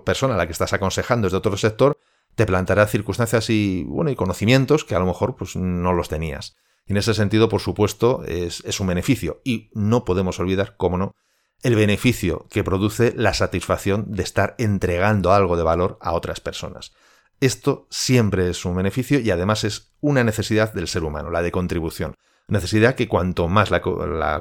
persona 0.06 0.36
a 0.36 0.38
la 0.38 0.46
que 0.46 0.52
estás 0.52 0.74
aconsejando 0.74 1.28
es 1.28 1.32
de 1.32 1.38
otro 1.38 1.58
sector, 1.58 1.98
te 2.36 2.46
plantará 2.46 2.86
circunstancias 2.88 3.50
y, 3.50 3.84
bueno, 3.88 4.12
y 4.12 4.16
conocimientos 4.16 4.86
que 4.86 4.96
a 4.96 5.00
lo 5.00 5.06
mejor 5.06 5.36
pues, 5.36 5.56
no 5.56 5.94
los 5.94 6.10
tenías. 6.10 6.56
Y 6.86 6.92
en 6.92 6.98
ese 6.98 7.14
sentido, 7.14 7.50
por 7.50 7.62
supuesto, 7.62 8.24
es, 8.26 8.64
es 8.66 8.80
un 8.80 8.88
beneficio. 8.88 9.42
Y 9.44 9.72
no 9.74 10.06
podemos 10.06 10.40
olvidar, 10.40 10.76
cómo 10.78 10.98
no, 10.98 11.16
el 11.64 11.76
beneficio 11.76 12.46
que 12.50 12.64
produce 12.64 13.14
la 13.16 13.34
satisfacción 13.34 14.12
de 14.12 14.24
estar 14.24 14.56
entregando 14.58 15.34
algo 15.34 15.58
de 15.58 15.64
valor 15.64 15.98
a 16.02 16.14
otras 16.14 16.40
personas. 16.40 16.94
Esto 17.40 17.88
siempre 17.90 18.50
es 18.50 18.66
un 18.66 18.76
beneficio 18.76 19.20
y 19.20 19.30
además 19.32 19.64
es 19.64 19.94
una 20.02 20.24
necesidad 20.24 20.74
del 20.74 20.88
ser 20.88 21.04
humano, 21.04 21.30
la 21.30 21.42
de 21.42 21.52
contribución 21.52 22.16
necesidad 22.48 22.96
que 22.96 23.08
cuanto 23.08 23.48
más 23.48 23.72
la, 23.72 23.82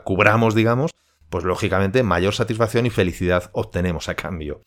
cubramos, 0.04 0.54
digamos, 0.54 0.92
pues 1.28 1.44
lógicamente 1.44 2.02
mayor 2.02 2.34
satisfacción 2.34 2.86
y 2.86 2.90
felicidad 2.90 3.50
obtenemos 3.52 4.08
a 4.08 4.14
cambio. 4.14 4.62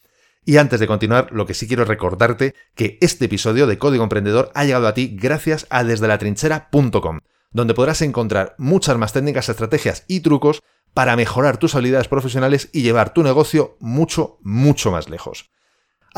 Y 0.45 0.57
antes 0.57 0.79
de 0.79 0.88
continuar, 0.88 1.29
lo 1.31 1.45
que 1.45 1.53
sí 1.53 1.67
quiero 1.67 1.86
recordarte 1.86 2.55
que 2.75 2.98
este 3.01 3.25
episodio 3.25 3.67
de 3.67 3.77
Código 3.77 4.03
Emprendedor 4.03 4.51
ha 4.55 4.65
llegado 4.65 4.88
a 4.88 4.93
ti 4.93 5.15
gracias 5.19 5.67
a 5.69 5.83
desdelatrinchera.com, 5.83 7.19
donde 7.51 7.74
podrás 7.74 8.01
encontrar 8.01 8.55
muchas 8.57 8.98
más 8.98 9.13
técnicas, 9.13 9.50
estrategias 9.50 10.05
y 10.07 10.21
trucos 10.21 10.62
para 10.93 11.15
mejorar 11.15 11.57
tus 11.57 11.75
habilidades 11.75 12.07
profesionales 12.07 12.69
y 12.74 12.81
llevar 12.81 13.13
tu 13.13 13.21
negocio 13.21 13.77
mucho, 13.79 14.39
mucho 14.41 14.91
más 14.91 15.09
lejos. 15.09 15.50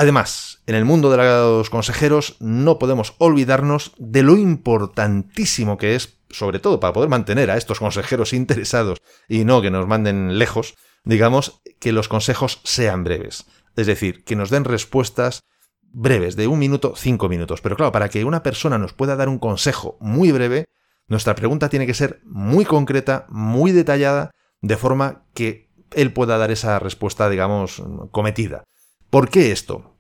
Además, 0.02 0.64
en 0.66 0.74
el 0.74 0.84
mundo 0.84 1.12
de 1.12 1.18
los 1.18 1.70
consejeros 1.70 2.36
no 2.40 2.80
podemos 2.80 3.14
olvidarnos 3.20 3.94
de 4.00 4.24
lo 4.24 4.36
importantísimo 4.36 5.78
que 5.78 5.94
es, 5.94 6.18
sobre 6.32 6.58
todo 6.58 6.80
para 6.80 6.92
poder 6.92 7.08
mantener 7.08 7.52
a 7.52 7.58
estos 7.58 7.78
consejeros 7.78 8.34
interesados 8.34 8.98
y 9.30 9.46
no 9.46 9.62
que 9.62 9.70
nos 9.70 9.86
manden 9.86 10.40
lejos, 10.40 10.74
digamos, 11.04 11.62
que 11.80 11.92
los 11.92 12.08
consejos 12.08 12.62
sean 12.64 13.04
breves. 13.04 13.46
Es 13.76 13.86
decir, 13.86 14.24
que 14.24 14.36
nos 14.36 14.50
den 14.50 14.64
respuestas 14.64 15.44
breves, 15.84 16.36
de 16.36 16.48
un 16.48 16.58
minuto, 16.58 16.94
cinco 16.96 17.30
minutos. 17.30 17.62
Pero 17.62 17.76
claro, 17.76 17.92
para 17.92 18.10
que 18.10 18.26
una 18.26 18.42
persona 18.42 18.80
nos 18.80 18.94
pueda 18.94 19.16
dar 19.16 19.30
un 19.30 19.38
consejo 19.38 20.00
muy 20.02 20.32
breve, 20.32 20.66
nuestra 21.10 21.36
pregunta 21.36 21.70
tiene 21.70 21.86
que 21.86 21.94
ser 21.94 22.22
muy 22.26 22.66
concreta, 22.66 23.28
muy 23.30 23.72
detallada, 23.72 24.32
de 24.62 24.78
forma 24.78 25.26
que 25.36 25.70
él 25.92 26.12
pueda 26.12 26.40
dar 26.40 26.50
esa 26.50 26.80
respuesta, 26.80 27.30
digamos, 27.30 27.84
cometida. 28.10 28.64
¿Por 29.12 29.30
qué 29.30 29.52
esto? 29.52 29.91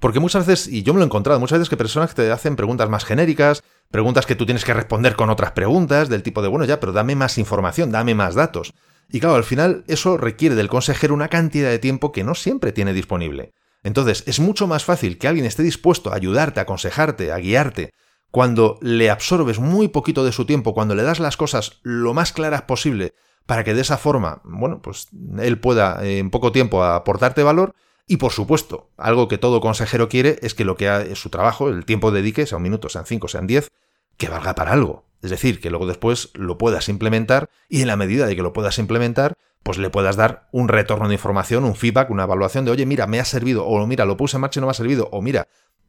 Porque 0.00 0.20
muchas 0.20 0.46
veces, 0.46 0.68
y 0.68 0.82
yo 0.82 0.92
me 0.92 0.98
lo 0.98 1.04
he 1.04 1.06
encontrado, 1.06 1.40
muchas 1.40 1.58
veces 1.58 1.68
que 1.68 1.76
personas 1.76 2.14
te 2.14 2.30
hacen 2.30 2.56
preguntas 2.56 2.88
más 2.88 3.04
genéricas, 3.04 3.64
preguntas 3.90 4.26
que 4.26 4.36
tú 4.36 4.46
tienes 4.46 4.64
que 4.64 4.74
responder 4.74 5.16
con 5.16 5.30
otras 5.30 5.52
preguntas, 5.52 6.08
del 6.08 6.22
tipo 6.22 6.42
de, 6.42 6.48
bueno, 6.48 6.64
ya, 6.64 6.78
pero 6.78 6.92
dame 6.92 7.16
más 7.16 7.38
información, 7.38 7.90
dame 7.90 8.14
más 8.14 8.34
datos. 8.34 8.74
Y 9.10 9.20
claro, 9.20 9.36
al 9.36 9.44
final 9.44 9.84
eso 9.88 10.16
requiere 10.16 10.54
del 10.54 10.68
consejero 10.68 11.14
una 11.14 11.28
cantidad 11.28 11.70
de 11.70 11.78
tiempo 11.78 12.12
que 12.12 12.24
no 12.24 12.34
siempre 12.34 12.72
tiene 12.72 12.92
disponible. 12.92 13.52
Entonces, 13.82 14.24
es 14.26 14.38
mucho 14.38 14.66
más 14.66 14.84
fácil 14.84 15.18
que 15.18 15.28
alguien 15.28 15.46
esté 15.46 15.62
dispuesto 15.62 16.12
a 16.12 16.16
ayudarte, 16.16 16.60
a 16.60 16.64
aconsejarte, 16.64 17.32
a 17.32 17.38
guiarte, 17.38 17.90
cuando 18.30 18.78
le 18.82 19.10
absorbes 19.10 19.58
muy 19.58 19.88
poquito 19.88 20.24
de 20.24 20.32
su 20.32 20.44
tiempo, 20.44 20.74
cuando 20.74 20.94
le 20.94 21.02
das 21.02 21.20
las 21.20 21.36
cosas 21.36 21.80
lo 21.82 22.12
más 22.12 22.32
claras 22.32 22.62
posible, 22.62 23.14
para 23.46 23.64
que 23.64 23.72
de 23.72 23.80
esa 23.80 23.96
forma, 23.96 24.42
bueno, 24.44 24.82
pues 24.82 25.08
él 25.38 25.58
pueda 25.58 26.04
en 26.04 26.30
poco 26.30 26.52
tiempo 26.52 26.84
aportarte 26.84 27.42
valor, 27.42 27.74
Y 28.08 28.16
por 28.16 28.32
supuesto, 28.32 28.90
algo 28.96 29.28
que 29.28 29.36
todo 29.36 29.60
consejero 29.60 30.08
quiere 30.08 30.38
es 30.40 30.54
que 30.54 30.64
lo 30.64 30.76
que 30.76 31.12
es 31.12 31.20
su 31.20 31.28
trabajo, 31.28 31.68
el 31.68 31.84
tiempo 31.84 32.10
dedique, 32.10 32.46
sea 32.46 32.56
un 32.56 32.62
minuto, 32.62 32.88
sean 32.88 33.04
cinco, 33.04 33.28
sean 33.28 33.46
diez, 33.46 33.70
que 34.16 34.30
valga 34.30 34.54
para 34.54 34.72
algo. 34.72 35.04
Es 35.22 35.30
decir, 35.30 35.60
que 35.60 35.68
luego 35.68 35.86
después 35.86 36.30
lo 36.32 36.56
puedas 36.56 36.88
implementar 36.88 37.50
y 37.68 37.82
en 37.82 37.86
la 37.86 37.96
medida 37.96 38.26
de 38.26 38.34
que 38.34 38.42
lo 38.42 38.54
puedas 38.54 38.78
implementar, 38.78 39.34
pues 39.62 39.76
le 39.76 39.90
puedas 39.90 40.16
dar 40.16 40.48
un 40.52 40.68
retorno 40.68 41.08
de 41.08 41.14
información, 41.14 41.64
un 41.64 41.76
feedback, 41.76 42.08
una 42.08 42.22
evaluación 42.22 42.64
de, 42.64 42.70
oye, 42.70 42.86
mira, 42.86 43.06
me 43.06 43.20
ha 43.20 43.24
servido, 43.26 43.66
o 43.66 43.86
mira, 43.86 44.06
lo 44.06 44.16
puse 44.16 44.38
en 44.38 44.40
marcha 44.40 44.58
y 44.58 44.62
no 44.62 44.68
me 44.68 44.70
ha 44.70 44.74
servido, 44.74 45.10
o 45.12 45.20
mira, 45.20 45.48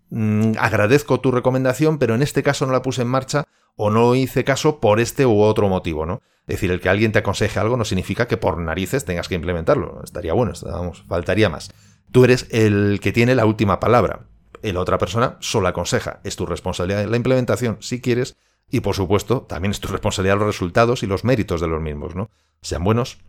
mm, 0.10 0.54
agradezco 0.60 1.22
tu 1.22 1.32
recomendación, 1.32 2.00
pero 2.00 2.16
en 2.16 2.22
este 2.22 2.44
caso 2.44 2.66
no 2.66 2.74
la 2.74 2.82
puse 2.82 3.04
en 3.04 3.08
marcha 3.08 3.46
o 3.78 3.92
no 3.92 4.16
hice 4.16 4.44
caso 4.44 4.82
por 4.82 5.00
este 5.00 5.26
u 5.26 5.42
otro 5.42 5.70
motivo, 5.70 6.06
¿no? 6.06 6.22
Es 6.42 6.56
decir, 6.56 6.72
el 6.72 6.82
que 6.82 6.90
alguien 6.90 7.14
te 7.14 7.20
aconseje 7.20 7.60
algo 7.60 7.78
no 7.78 7.86
significa 7.86 8.28
que 8.28 8.36
por 8.36 8.58
narices 8.58 9.06
tengas 9.06 9.30
que 9.30 9.36
implementarlo. 9.36 10.02
Estaría 10.04 10.34
bueno, 10.34 10.52
vamos, 10.64 11.06
faltaría 11.08 11.48
más. 11.48 11.70
Tú 12.12 12.24
eres 12.24 12.48
el 12.52 13.00
que 13.02 13.12
tiene 13.12 13.36
la 13.36 13.46
última 13.46 13.80
palabra. 13.80 14.28
La 14.62 14.80
otra 14.80 14.98
persona 14.98 15.38
solo 15.40 15.68
aconseja. 15.68 16.20
Es 16.24 16.36
tu 16.36 16.46
responsabilidad 16.46 17.06
la 17.06 17.18
implementación, 17.18 17.78
si 17.80 18.02
quieres, 18.02 18.36
y 18.72 18.82
por 18.82 18.96
supuesto, 18.96 19.42
también 19.42 19.72
es 19.72 19.80
tu 19.80 19.88
responsabilidad 19.88 20.38
los 20.38 20.48
resultados 20.48 21.04
y 21.04 21.08
los 21.08 21.24
méritos 21.24 21.62
de 21.62 21.68
los 21.68 21.82
mismos, 21.82 22.16
¿no? 22.16 22.30
Sean 22.62 22.84
buenos 22.84 23.20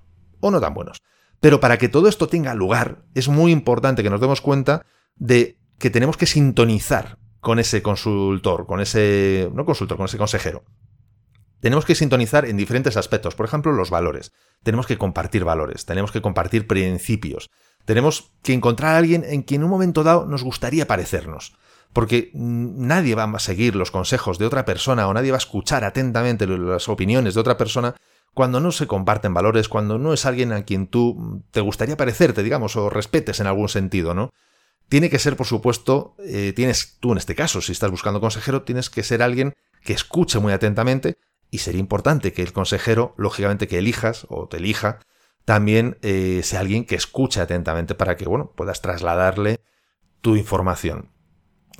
o 0.41 0.51
no 0.51 0.61
tan 0.61 0.75
buenos. 0.75 0.99
Pero 1.41 1.61
para 1.61 1.79
que 1.79 1.89
todo 1.89 2.09
esto 2.09 2.29
tenga 2.29 2.55
lugar, 2.55 3.05
es 3.15 3.29
muy 3.29 3.53
importante 3.53 4.03
que 4.03 4.11
nos 4.11 4.21
demos 4.21 4.41
cuenta 4.41 4.85
de 5.17 5.59
que 5.79 5.91
tenemos 5.91 6.17
que 6.17 6.27
sintonizar 6.27 7.19
con 7.41 7.59
ese 7.59 7.83
consultor, 7.83 8.67
con 8.67 8.81
ese, 8.81 9.51
no 9.55 9.65
consultor, 9.65 9.97
con 9.97 10.07
ese 10.07 10.19
consejero. 10.19 10.65
Tenemos 11.61 11.85
que 11.85 11.95
sintonizar 11.95 12.47
en 12.47 12.57
diferentes 12.57 12.97
aspectos, 12.97 13.35
por 13.35 13.47
ejemplo, 13.47 13.73
los 13.73 13.91
valores. 13.91 14.33
Tenemos 14.63 14.87
que 14.87 14.99
compartir 14.99 15.45
valores, 15.45 15.85
tenemos 15.85 16.11
que 16.11 16.23
compartir 16.23 16.67
principios, 16.67 17.51
tenemos 17.85 18.33
que 18.43 18.55
encontrar 18.55 18.95
a 18.95 18.99
alguien 18.99 19.25
en 19.25 19.43
quien 19.43 19.61
en 19.61 19.65
un 19.65 19.71
momento 19.71 20.03
dado 20.03 20.27
nos 20.27 20.43
gustaría 20.43 20.87
parecernos. 20.87 21.55
Porque 21.93 22.31
nadie 22.35 23.17
va 23.17 23.25
a 23.25 23.39
seguir 23.41 23.75
los 23.75 23.91
consejos 23.91 24.39
de 24.39 24.47
otra 24.47 24.65
persona 24.65 25.09
o 25.09 25.15
nadie 25.15 25.33
va 25.33 25.37
a 25.37 25.39
escuchar 25.39 25.85
atentamente 25.85 26.47
las 26.47 26.89
opiniones 26.89 27.35
de 27.35 27.41
otra 27.41 27.57
persona 27.57 27.97
cuando 28.33 28.61
no 28.61 28.71
se 28.71 28.87
comparten 28.87 29.35
valores, 29.35 29.69
cuando 29.69 29.99
no 29.99 30.13
es 30.13 30.25
alguien 30.25 30.53
a 30.53 30.63
quien 30.63 30.87
tú 30.87 31.43
te 31.51 31.61
gustaría 31.61 31.97
parecerte, 31.97 32.45
digamos, 32.45 32.77
o 32.77 32.91
respetes 32.91 33.41
en 33.41 33.49
algún 33.49 33.69
sentido, 33.69 34.15
¿no? 34.15 34.31
Tiene 34.89 35.11
que 35.11 35.19
ser, 35.19 35.37
por 35.37 35.47
supuesto, 35.47 36.15
eh, 36.25 36.53
tienes 36.55 36.97
tú 37.01 37.13
en 37.13 37.19
este 37.19 37.35
caso, 37.35 37.61
si 37.61 37.73
estás 37.73 37.91
buscando 37.91 38.21
consejero, 38.21 38.63
tienes 38.63 38.89
que 38.89 39.03
ser 39.03 39.23
alguien 39.23 39.55
que 39.83 39.93
escuche 39.93 40.39
muy 40.39 40.53
atentamente 40.53 41.17
y 41.51 41.59
sería 41.59 41.81
importante 41.81 42.33
que 42.33 42.43
el 42.43 42.53
consejero, 42.53 43.15
lógicamente, 43.17 43.69
que 43.69 43.79
elijas 43.79 44.27
o 44.29 44.49
te 44.49 44.59
elija, 44.59 45.01
también 45.45 45.99
eh, 46.03 46.43
sea 46.45 46.61
alguien 46.61 46.85
que 46.85 46.95
escuche 46.95 47.41
atentamente 47.41 47.95
para 47.95 48.17
que, 48.17 48.27
bueno, 48.27 48.53
puedas 48.55 48.83
trasladarle 48.83 49.61
tu 50.21 50.37
información. 50.37 51.11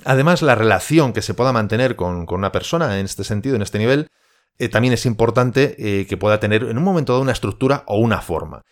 Además, 0.03 0.41
la 0.41 0.55
relación 0.55 1.13
que 1.13 1.21
se 1.21 1.33
pueda 1.33 1.53
mantener 1.53 1.95
con, 1.95 2.25
una 2.29 2.51
persona 2.51 2.99
en 2.99 3.05
este 3.05 3.23
sentido, 3.23 3.55
en 3.55 3.61
este 3.61 3.77
nivel, 3.77 4.07
eh, 4.57 4.67
también 4.67 4.93
es 4.93 5.05
importante 5.05 5.75
eh, 5.77 6.07
que 6.07 6.17
pueda 6.17 6.39
tener 6.39 6.63
en 6.63 6.77
un 6.77 6.83
momento 6.83 7.13
dado 7.13 7.21
una 7.21 7.31
estructura 7.31 7.83
o 7.87 7.99
una 7.99 8.21
forma. 8.21 8.63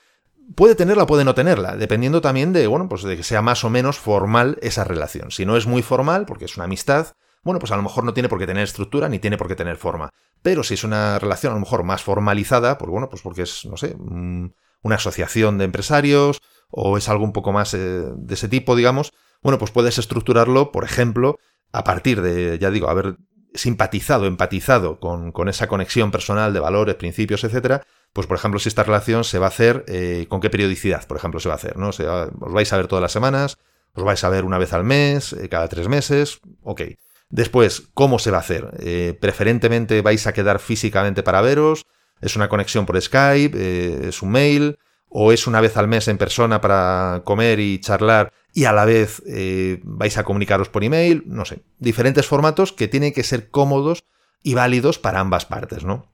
Puede 0.56 0.74
tenerla 0.74 1.06
puede 1.06 1.24
no 1.24 1.36
tenerla, 1.36 1.76
dependiendo 1.76 2.22
también 2.22 2.54
de, 2.54 2.66
bueno, 2.66 2.90
pues 2.90 3.04
de 3.04 3.16
que 3.16 3.24
sea 3.24 3.44
más 3.44 3.64
o 3.64 3.70
menos 3.70 4.00
formal 4.00 4.58
esa 4.64 4.84
relación. 4.84 5.30
Si 5.30 5.46
no 5.46 5.56
es 5.56 5.68
muy 5.68 5.84
formal, 5.84 6.26
porque 6.26 6.46
es 6.46 6.58
una 6.58 6.66
amistad, 6.66 7.14
bueno, 7.44 7.60
pues 7.60 7.72
a 7.72 7.76
lo 7.76 7.84
mejor 7.84 8.04
no 8.04 8.14
tiene 8.14 8.30
por 8.30 8.40
qué 8.40 8.48
tener 8.48 8.64
estructura 8.64 9.10
ni 9.10 9.20
tiene 9.20 9.38
por 9.38 9.48
qué 9.48 9.56
tener 9.56 9.78
forma. 9.78 10.10
Pero 10.42 10.64
si 10.64 10.74
es 10.74 10.84
una 10.84 11.20
relación 11.20 11.52
a 11.52 11.56
lo 11.56 11.62
mejor 11.62 11.84
más 11.84 12.04
formalizada, 12.04 12.78
pues 12.78 12.90
bueno, 12.90 13.10
pues 13.10 13.22
porque 13.22 13.44
es, 13.44 13.66
no 13.66 13.78
sé, 13.78 13.96
una 13.98 14.96
asociación 14.96 15.58
de 15.58 15.66
empresarios 15.66 16.42
o 16.70 16.98
es 16.98 17.10
algo 17.10 17.24
un 17.24 17.34
poco 17.34 17.52
más 17.52 17.74
eh, 17.74 18.04
de 18.16 18.34
ese 18.34 18.48
tipo, 18.48 18.76
digamos, 18.76 19.12
bueno, 19.42 19.58
pues 19.58 19.72
puedes 19.72 19.98
estructurarlo, 19.98 20.72
por 20.72 20.84
ejemplo, 20.84 21.38
a 21.72 21.84
partir 21.84 22.22
de, 22.22 22.58
ya 22.60 22.72
digo, 22.72 22.90
haber 22.90 23.18
simpatizado, 23.54 24.26
empatizado 24.26 25.00
con, 25.00 25.32
con 25.32 25.50
esa 25.50 25.68
conexión 25.68 26.12
personal 26.12 26.54
de 26.54 26.60
valores, 26.60 26.96
principios, 26.96 27.44
etcétera, 27.44 27.84
pues 28.14 28.28
por 28.28 28.38
ejemplo, 28.38 28.60
si 28.60 28.70
esta 28.70 28.84
relación 28.84 29.24
se 29.24 29.40
va 29.40 29.48
a 29.48 29.50
hacer, 29.50 29.86
eh, 29.88 30.26
¿con 30.30 30.42
qué 30.42 30.50
periodicidad, 30.50 31.06
por 31.08 31.18
ejemplo, 31.18 31.40
se 31.40 31.50
va 31.50 31.56
a 31.56 31.58
hacer? 31.58 31.78
¿no? 31.78 31.90
os 31.90 32.54
vais 32.54 32.72
a 32.74 32.78
ver 32.78 32.88
todas 32.88 33.02
las 33.02 33.12
semanas, 33.12 33.58
os 33.94 34.04
vais 34.04 34.24
a 34.24 34.30
ver 34.30 34.46
una 34.46 34.58
vez 34.58 34.74
al 34.74 34.84
mes, 34.84 35.34
eh, 35.34 35.50
cada 35.50 35.68
tres 35.68 35.88
meses, 35.88 36.40
ok. 36.64 36.82
Después, 37.30 37.84
¿cómo 37.94 38.20
se 38.20 38.32
va 38.32 38.38
a 38.38 38.42
hacer? 38.42 39.18
preferentemente 39.20 40.02
vais 40.02 40.26
a 40.26 40.34
quedar 40.34 40.60
físicamente 40.60 41.22
para 41.24 41.42
veros, 41.42 41.86
es 42.22 42.36
una 42.36 42.50
conexión 42.50 42.86
por 42.86 43.02
Skype, 43.02 43.58
eh, 43.58 44.10
es 44.10 44.22
un 44.22 44.32
mail, 44.32 44.78
o 45.10 45.32
es 45.32 45.48
una 45.48 45.62
vez 45.62 45.76
al 45.78 45.88
mes 45.88 46.08
en 46.08 46.18
persona 46.18 46.62
para 46.62 47.22
comer 47.24 47.60
y 47.60 47.80
charlar 47.80 48.32
y 48.54 48.66
a 48.66 48.74
la 48.74 48.86
vez 48.86 49.24
eh, 49.28 49.80
vais 49.84 50.18
a 50.18 50.24
comunicaros 50.24 50.70
por 50.70 50.84
email, 50.84 51.24
no 51.26 51.46
sé, 51.46 51.64
diferentes 51.80 52.28
formatos 52.28 52.74
que 52.74 52.88
tienen 52.88 53.14
que 53.14 53.24
ser 53.24 53.50
cómodos 53.50 54.04
y 54.44 54.54
válidos 54.54 55.00
para 55.00 55.20
ambas 55.20 55.46
partes, 55.46 55.84
¿no? 55.84 56.12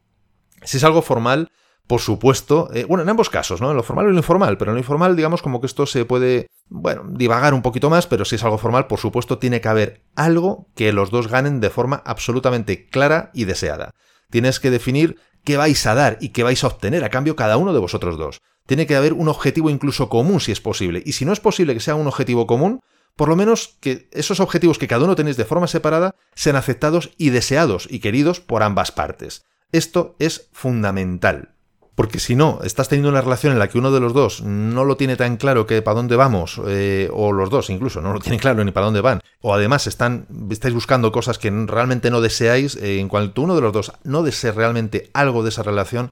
Si 0.64 0.78
es 0.78 0.84
algo 0.84 1.02
formal, 1.02 1.52
por 1.88 2.02
supuesto, 2.02 2.70
eh, 2.74 2.86
bueno, 2.86 3.04
en 3.04 3.10
ambos 3.10 3.30
casos, 3.30 3.62
¿no? 3.62 3.70
En 3.70 3.78
lo 3.78 3.84
formal 3.84 4.08
y 4.08 4.12
lo 4.12 4.18
informal, 4.18 4.58
pero 4.58 4.72
en 4.72 4.76
lo 4.76 4.80
informal, 4.80 5.16
digamos, 5.16 5.42
como 5.42 5.62
que 5.62 5.68
esto 5.68 5.86
se 5.86 6.06
puede, 6.06 6.48
bueno, 6.68 7.04
divagar 7.08 7.54
un 7.54 7.62
poquito 7.62 7.90
más, 7.90 8.08
pero 8.08 8.26
si 8.26 8.36
es 8.36 8.44
algo 8.44 8.58
formal, 8.58 8.88
por 8.88 9.00
supuesto, 9.00 9.38
tiene 9.38 9.62
que 9.62 9.68
haber 9.68 10.02
algo 10.16 10.68
que 10.76 10.92
los 10.94 11.12
dos 11.12 11.28
ganen 11.28 11.60
de 11.60 11.70
forma 11.70 12.02
absolutamente 12.06 12.88
clara 12.88 13.30
y 13.34 13.46
deseada. 13.46 13.94
Tienes 14.32 14.60
que 14.60 14.72
definir 14.72 15.18
qué 15.44 15.58
vais 15.58 15.86
a 15.86 15.94
dar 15.94 16.18
y 16.20 16.30
qué 16.30 16.44
vais 16.44 16.64
a 16.64 16.68
obtener 16.68 17.04
a 17.04 17.10
cambio 17.10 17.36
cada 17.36 17.58
uno 17.58 17.72
de 17.72 17.80
vosotros 17.80 18.18
dos. 18.18 18.42
Tiene 18.66 18.88
que 18.88 18.96
haber 18.96 19.14
un 19.14 19.30
objetivo 19.30 19.70
incluso 19.70 20.10
común 20.10 20.40
si 20.40 20.52
es 20.52 20.60
posible. 20.60 21.04
Y 21.06 21.14
si 21.14 21.24
no 21.24 21.34
es 21.34 21.40
posible 21.40 21.76
que 21.76 21.80
sea 21.80 21.94
un 21.94 22.08
objetivo 22.08 22.48
común, 22.48 22.82
por 23.16 23.30
lo 23.30 23.36
menos 23.36 23.78
que 23.80 24.10
esos 24.12 24.40
objetivos 24.40 24.80
que 24.80 24.88
cada 24.88 25.06
uno 25.06 25.16
tenéis 25.16 25.38
de 25.38 25.46
forma 25.46 25.68
separada 25.68 26.16
sean 26.34 26.56
aceptados 26.56 27.12
y 27.18 27.30
deseados 27.30 27.88
y 27.90 28.00
queridos 28.00 28.40
por 28.40 28.64
ambas 28.64 28.92
partes. 28.92 29.46
Esto 29.72 30.16
es 30.20 30.50
fundamental. 30.52 31.55
Porque 31.96 32.20
si 32.20 32.36
no, 32.36 32.60
estás 32.64 32.90
teniendo 32.90 33.10
una 33.10 33.22
relación 33.22 33.54
en 33.54 33.60
la 33.60 33.70
que 33.70 33.78
uno 33.78 33.90
de 33.90 34.02
los 34.02 34.14
dos 34.14 34.42
no 34.42 34.84
lo 34.84 34.98
tiene 34.98 35.16
tan 35.16 35.38
claro 35.38 35.66
que 35.66 35.82
para 35.82 35.96
dónde 35.96 36.18
vamos, 36.18 36.60
eh, 36.68 37.10
o 37.14 37.32
los 37.32 37.50
dos 37.50 37.70
incluso 37.70 38.02
no 38.02 38.12
lo 38.12 38.20
tienen 38.20 38.40
claro 38.40 38.64
ni 38.64 38.72
para 38.72 38.86
dónde 38.86 39.00
van, 39.00 39.22
o 39.40 39.54
además 39.54 39.88
están, 39.88 40.28
estáis 40.52 40.74
buscando 40.74 41.14
cosas 41.14 41.40
que 41.40 41.50
realmente 41.50 42.12
no 42.12 42.20
deseáis, 42.20 42.76
eh, 42.76 43.00
en 43.00 43.08
cuanto 43.08 43.42
uno 43.42 43.56
de 43.56 43.62
los 43.62 43.72
dos 43.72 43.94
no 44.04 44.24
desee 44.24 44.52
realmente 44.52 45.10
algo 45.14 45.42
de 45.42 45.50
esa 45.50 45.64
relación, 45.64 46.12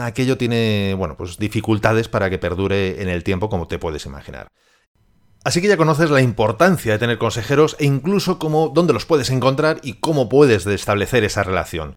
aquello 0.00 0.38
tiene, 0.38 0.94
bueno, 0.96 1.16
pues 1.16 1.38
dificultades 1.38 2.08
para 2.08 2.30
que 2.30 2.38
perdure 2.38 3.02
en 3.02 3.08
el 3.08 3.24
tiempo 3.24 3.48
como 3.48 3.66
te 3.66 3.80
puedes 3.80 4.06
imaginar. 4.06 4.52
Así 5.42 5.60
que 5.60 5.68
ya 5.68 5.76
conoces 5.76 6.10
la 6.10 6.20
importancia 6.20 6.92
de 6.92 6.98
tener 6.98 7.18
consejeros 7.18 7.74
e 7.78 7.86
incluso 7.86 8.38
cómo, 8.38 8.68
dónde 8.68 8.92
los 8.92 9.06
puedes 9.06 9.30
encontrar 9.30 9.80
y 9.82 9.94
cómo 9.94 10.28
puedes 10.28 10.66
establecer 10.66 11.24
esa 11.24 11.42
relación. 11.42 11.96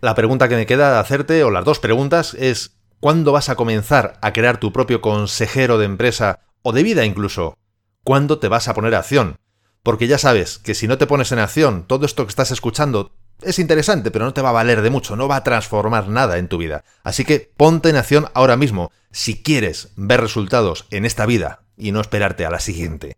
La 0.00 0.14
pregunta 0.14 0.48
que 0.48 0.54
me 0.54 0.66
queda 0.66 1.00
hacerte, 1.00 1.42
o 1.42 1.50
las 1.50 1.64
dos 1.64 1.80
preguntas, 1.80 2.34
es 2.34 2.76
¿cuándo 3.00 3.32
vas 3.32 3.48
a 3.48 3.56
comenzar 3.56 4.16
a 4.22 4.32
crear 4.32 4.60
tu 4.60 4.72
propio 4.72 5.00
consejero 5.00 5.76
de 5.76 5.86
empresa 5.86 6.38
o 6.62 6.70
de 6.72 6.84
vida 6.84 7.04
incluso? 7.04 7.58
¿Cuándo 8.04 8.38
te 8.38 8.46
vas 8.46 8.68
a 8.68 8.74
poner 8.74 8.94
a 8.94 9.00
acción? 9.00 9.38
Porque 9.82 10.06
ya 10.06 10.16
sabes 10.16 10.58
que 10.58 10.74
si 10.74 10.86
no 10.86 10.98
te 10.98 11.08
pones 11.08 11.32
en 11.32 11.40
acción, 11.40 11.84
todo 11.84 12.06
esto 12.06 12.24
que 12.24 12.30
estás 12.30 12.52
escuchando 12.52 13.10
es 13.42 13.58
interesante, 13.58 14.12
pero 14.12 14.24
no 14.24 14.32
te 14.32 14.40
va 14.40 14.50
a 14.50 14.52
valer 14.52 14.82
de 14.82 14.90
mucho, 14.90 15.16
no 15.16 15.26
va 15.26 15.36
a 15.36 15.44
transformar 15.44 16.08
nada 16.08 16.38
en 16.38 16.46
tu 16.46 16.58
vida. 16.58 16.84
Así 17.02 17.24
que 17.24 17.50
ponte 17.56 17.88
en 17.88 17.96
acción 17.96 18.28
ahora 18.34 18.56
mismo, 18.56 18.92
si 19.10 19.42
quieres 19.42 19.88
ver 19.96 20.20
resultados 20.20 20.86
en 20.92 21.06
esta 21.06 21.26
vida 21.26 21.62
y 21.76 21.90
no 21.90 22.00
esperarte 22.00 22.46
a 22.46 22.50
la 22.50 22.60
siguiente. 22.60 23.16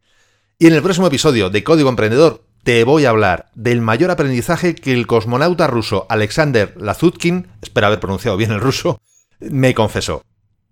Y 0.59 0.67
en 0.67 0.73
el 0.73 0.83
próximo 0.83 1.09
episodio 1.09 1.51
de 1.51 1.63
Código 1.63 1.91
Emprendedor 1.91 2.43
te 2.63 2.85
voy 2.85 3.05
a 3.05 3.11
hablar 3.11 3.51
del 3.55 3.81
mayor 3.81 4.11
aprendizaje 4.11 4.75
que 4.75 4.93
el 4.93 5.07
cosmonauta 5.07 5.67
ruso 5.67 6.07
Alexander 6.09 6.75
Lazutkin, 6.77 7.49
espero 7.63 7.87
haber 7.87 8.01
pronunciado 8.01 8.37
bien 8.37 8.51
el 8.53 8.61
ruso, 8.61 9.01
me 9.41 9.75
confesó. 9.75 10.23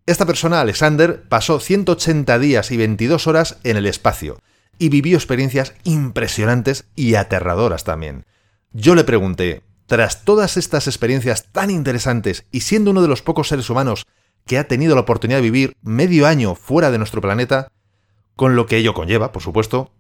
Esta 0.06 0.26
persona, 0.26 0.60
Alexander, 0.60 1.22
pasó 1.28 1.60
180 1.60 2.38
días 2.38 2.70
y 2.70 2.76
22 2.76 3.26
horas 3.26 3.58
en 3.64 3.76
el 3.76 3.86
espacio 3.86 4.38
y 4.78 4.90
vivió 4.90 5.16
experiencias 5.16 5.74
impresionantes 5.84 6.86
y 6.94 7.14
aterradoras 7.14 7.84
también. 7.84 8.24
Yo 8.72 8.94
le 8.94 9.04
pregunté, 9.04 9.62
tras 9.86 10.24
todas 10.24 10.56
estas 10.56 10.86
experiencias 10.86 11.50
tan 11.52 11.70
interesantes 11.70 12.44
y 12.52 12.60
siendo 12.60 12.90
uno 12.90 13.02
de 13.02 13.08
los 13.08 13.22
pocos 13.22 13.48
seres 13.48 13.70
humanos 13.70 14.06
que 14.46 14.58
ha 14.58 14.68
tenido 14.68 14.94
la 14.94 15.02
oportunidad 15.02 15.38
de 15.38 15.50
vivir 15.50 15.76
medio 15.82 16.26
año 16.26 16.54
fuera 16.54 16.90
de 16.90 16.98
nuestro 16.98 17.20
planeta, 17.20 17.68
con 18.36 18.56
lo 18.56 18.66
que 18.66 18.76
ello 18.76 18.94
conlleva, 18.94 19.32
por 19.32 19.42
supuesto, 19.42 19.92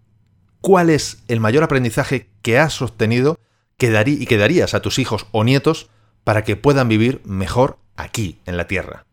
cuál 0.60 0.90
es 0.90 1.18
el 1.28 1.40
mayor 1.40 1.62
aprendizaje 1.62 2.28
que 2.42 2.58
has 2.58 2.80
obtenido 2.82 3.38
y 3.80 4.26
que 4.26 4.36
darías 4.36 4.74
a 4.74 4.82
tus 4.82 4.98
hijos 4.98 5.26
o 5.30 5.44
nietos 5.44 5.88
para 6.24 6.42
que 6.42 6.56
puedan 6.56 6.88
vivir 6.88 7.22
mejor 7.24 7.78
aquí, 7.96 8.40
en 8.44 8.56
la 8.56 8.66
Tierra. 8.66 9.06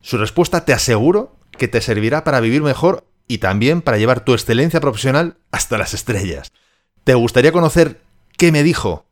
Su 0.00 0.18
respuesta 0.18 0.64
te 0.64 0.72
aseguro 0.72 1.36
que 1.52 1.68
te 1.68 1.80
servirá 1.80 2.24
para 2.24 2.40
vivir 2.40 2.62
mejor 2.62 3.04
y 3.28 3.38
también 3.38 3.80
para 3.80 3.98
llevar 3.98 4.24
tu 4.24 4.34
excelencia 4.34 4.80
profesional 4.80 5.36
hasta 5.50 5.78
las 5.78 5.94
estrellas. 5.94 6.52
¿Te 7.04 7.14
gustaría 7.14 7.52
conocer 7.52 8.02
qué 8.36 8.52
me 8.52 8.62
dijo? 8.62 9.06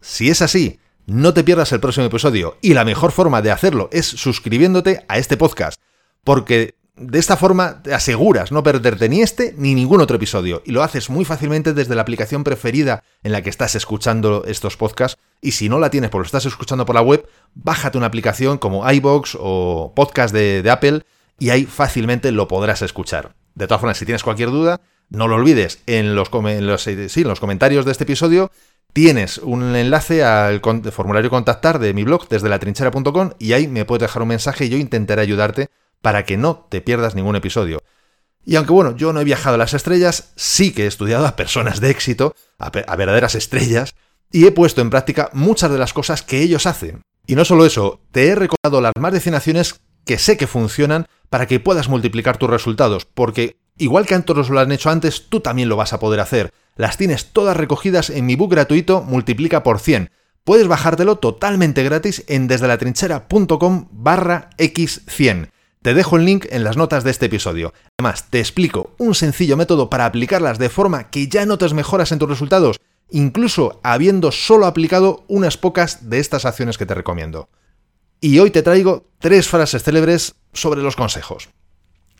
Si 0.00 0.30
es 0.30 0.40
así, 0.40 0.80
no 1.06 1.34
te 1.34 1.44
pierdas 1.44 1.72
el 1.72 1.80
próximo 1.80 2.06
episodio 2.06 2.56
y 2.62 2.74
la 2.74 2.84
mejor 2.84 3.12
forma 3.12 3.42
de 3.42 3.50
hacerlo 3.50 3.88
es 3.92 4.06
suscribiéndote 4.06 5.04
a 5.08 5.18
este 5.18 5.36
podcast, 5.36 5.80
porque 6.24 6.74
de 6.96 7.18
esta 7.18 7.36
forma 7.36 7.82
te 7.82 7.92
aseguras 7.92 8.52
no 8.52 8.62
perderte 8.62 9.08
ni 9.08 9.20
este 9.20 9.54
ni 9.58 9.74
ningún 9.74 10.00
otro 10.00 10.16
episodio 10.16 10.62
y 10.64 10.72
lo 10.72 10.82
haces 10.82 11.10
muy 11.10 11.24
fácilmente 11.26 11.74
desde 11.74 11.94
la 11.94 12.02
aplicación 12.02 12.42
preferida 12.42 13.02
en 13.22 13.32
la 13.32 13.42
que 13.42 13.50
estás 13.50 13.74
escuchando 13.74 14.44
estos 14.46 14.78
podcasts 14.78 15.18
y 15.42 15.52
si 15.52 15.68
no 15.68 15.78
la 15.78 15.90
tienes 15.90 16.10
porque 16.10 16.22
lo 16.22 16.26
estás 16.26 16.46
escuchando 16.46 16.86
por 16.86 16.94
la 16.94 17.02
web, 17.02 17.28
bájate 17.54 17.98
una 17.98 18.06
aplicación 18.06 18.56
como 18.56 18.90
iBox 18.90 19.36
o 19.38 19.92
podcast 19.94 20.34
de, 20.34 20.68
Apple 20.70 21.02
y 21.38 21.50
ahí 21.50 21.66
fácilmente 21.66 22.32
lo 22.32 22.48
podrás 22.48 22.80
escuchar. 22.80 23.34
De 23.54 23.66
todas 23.66 23.80
formas, 23.80 23.98
si 23.98 24.06
tienes 24.06 24.22
cualquier 24.22 24.50
duda, 24.50 24.80
no 25.10 25.28
lo 25.28 25.36
olvides, 25.36 25.82
en 25.86 26.14
los, 26.14 26.30
los, 26.32 26.86
en 26.86 27.28
los 27.28 27.40
comentarios 27.40 27.84
de 27.84 27.92
este 27.92 28.04
episodio 28.04 28.50
tienes 28.92 29.38
un 29.38 29.76
enlace 29.76 30.24
al 30.24 30.62
formulario 30.90 31.28
contactar 31.28 31.78
de 31.78 31.92
mi 31.92 32.04
blog 32.04 32.26
desde 32.28 32.48
la 32.48 32.58
trinchera.com 32.58 33.32
y 33.38 33.52
ahí 33.52 33.68
me 33.68 33.84
puedes 33.84 34.00
dejar 34.00 34.22
un 34.22 34.28
mensaje 34.28 34.64
y 34.64 34.68
yo 34.70 34.78
intentaré 34.78 35.20
ayudarte 35.20 35.68
para 36.00 36.24
que 36.24 36.36
no 36.36 36.66
te 36.70 36.80
pierdas 36.80 37.14
ningún 37.14 37.36
episodio. 37.36 37.82
Y 38.44 38.54
aunque 38.54 38.72
bueno, 38.72 38.96
yo 38.96 39.12
no 39.12 39.20
he 39.20 39.24
viajado 39.24 39.56
a 39.56 39.58
las 39.58 39.74
estrellas, 39.74 40.32
sí 40.36 40.72
que 40.72 40.84
he 40.84 40.86
estudiado 40.86 41.26
a 41.26 41.34
personas 41.34 41.80
de 41.80 41.90
éxito, 41.90 42.34
a, 42.58 42.70
verdaderas 42.70 43.34
estrellas, 43.34 43.94
y 44.30 44.46
he 44.46 44.52
puesto 44.52 44.80
en 44.80 44.90
práctica 44.90 45.30
muchas 45.32 45.70
de 45.70 45.78
las 45.78 45.92
cosas 45.92 46.22
que 46.22 46.42
ellos 46.42 46.66
hacen. 46.66 47.02
Y 47.26 47.34
no 47.34 47.44
solo 47.44 47.66
eso, 47.66 48.00
te 48.12 48.28
he 48.28 48.34
recordado 48.36 48.80
las 48.80 48.92
más 49.00 49.12
de 49.12 49.20
100 49.20 49.34
acciones 49.34 49.80
que 50.04 50.18
sé 50.18 50.36
que 50.36 50.46
funcionan 50.46 51.08
para 51.28 51.46
que 51.46 51.58
puedas 51.58 51.88
multiplicar 51.88 52.36
tus 52.36 52.48
resultados, 52.48 53.04
porque 53.04 53.56
igual 53.78 54.06
que 54.06 54.14
otros 54.14 54.48
lo 54.48 54.60
han 54.60 54.70
hecho 54.70 54.90
antes, 54.90 55.28
tú 55.28 55.40
también 55.40 55.68
lo 55.68 55.76
vas 55.76 55.92
a 55.92 55.98
poder 55.98 56.20
hacer. 56.20 56.52
Las 56.76 56.96
tienes 56.96 57.32
todas 57.32 57.56
recogidas 57.56 58.10
en 58.10 58.26
mi 58.26 58.36
book 58.36 58.52
gratuito 58.52 59.02
Multiplica 59.02 59.64
por 59.64 59.80
100. 59.80 60.10
Puedes 60.44 60.68
bajártelo 60.68 61.16
totalmente 61.16 61.82
gratis 61.82 62.22
en 62.28 62.46
desde 62.46 62.68
la 62.68 62.78
trinchera.com 62.78 63.88
barra 63.90 64.50
x100. 64.58 65.50
Te 65.86 65.94
dejo 65.94 66.16
el 66.16 66.24
link 66.24 66.46
en 66.50 66.64
las 66.64 66.76
notas 66.76 67.04
de 67.04 67.12
este 67.12 67.26
episodio. 67.26 67.72
Además, 67.96 68.24
te 68.28 68.40
explico 68.40 68.96
un 68.98 69.14
sencillo 69.14 69.56
método 69.56 69.88
para 69.88 70.04
aplicarlas 70.04 70.58
de 70.58 70.68
forma 70.68 71.10
que 71.10 71.28
ya 71.28 71.46
notes 71.46 71.74
mejoras 71.74 72.10
en 72.10 72.18
tus 72.18 72.28
resultados, 72.28 72.80
incluso 73.08 73.78
habiendo 73.84 74.32
solo 74.32 74.66
aplicado 74.66 75.24
unas 75.28 75.56
pocas 75.56 76.10
de 76.10 76.18
estas 76.18 76.44
acciones 76.44 76.76
que 76.76 76.86
te 76.86 76.94
recomiendo. 76.94 77.50
Y 78.20 78.40
hoy 78.40 78.50
te 78.50 78.64
traigo 78.64 79.06
tres 79.20 79.46
frases 79.46 79.84
célebres 79.84 80.34
sobre 80.52 80.82
los 80.82 80.96
consejos. 80.96 81.50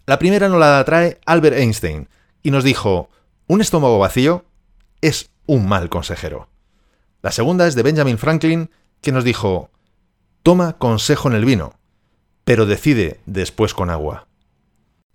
La 0.07 0.21
primera 0.21 0.49
nos 0.49 0.61
la 0.61 0.85
trae 0.85 1.19
Albert 1.27 1.57
Einstein 1.57 2.09
y 2.45 2.53
nos 2.53 2.63
dijo, 2.63 3.11
un 3.49 3.61
estómago 3.61 3.99
vacío 3.99 4.45
es 5.01 5.31
un 5.45 5.67
mal 5.67 5.89
consejero. 5.89 6.49
La 7.21 7.33
segunda 7.33 7.67
es 7.67 7.75
de 7.75 7.83
Benjamin 7.83 8.19
Franklin 8.19 8.71
que 9.01 9.11
nos 9.11 9.25
dijo, 9.25 9.71
toma 10.45 10.75
consejo 10.75 11.29
en 11.29 11.35
el 11.35 11.45
vino, 11.45 11.75
pero 12.47 12.65
decide 12.65 13.19
después 13.27 13.75
con 13.75 13.91
agua. 13.91 14.29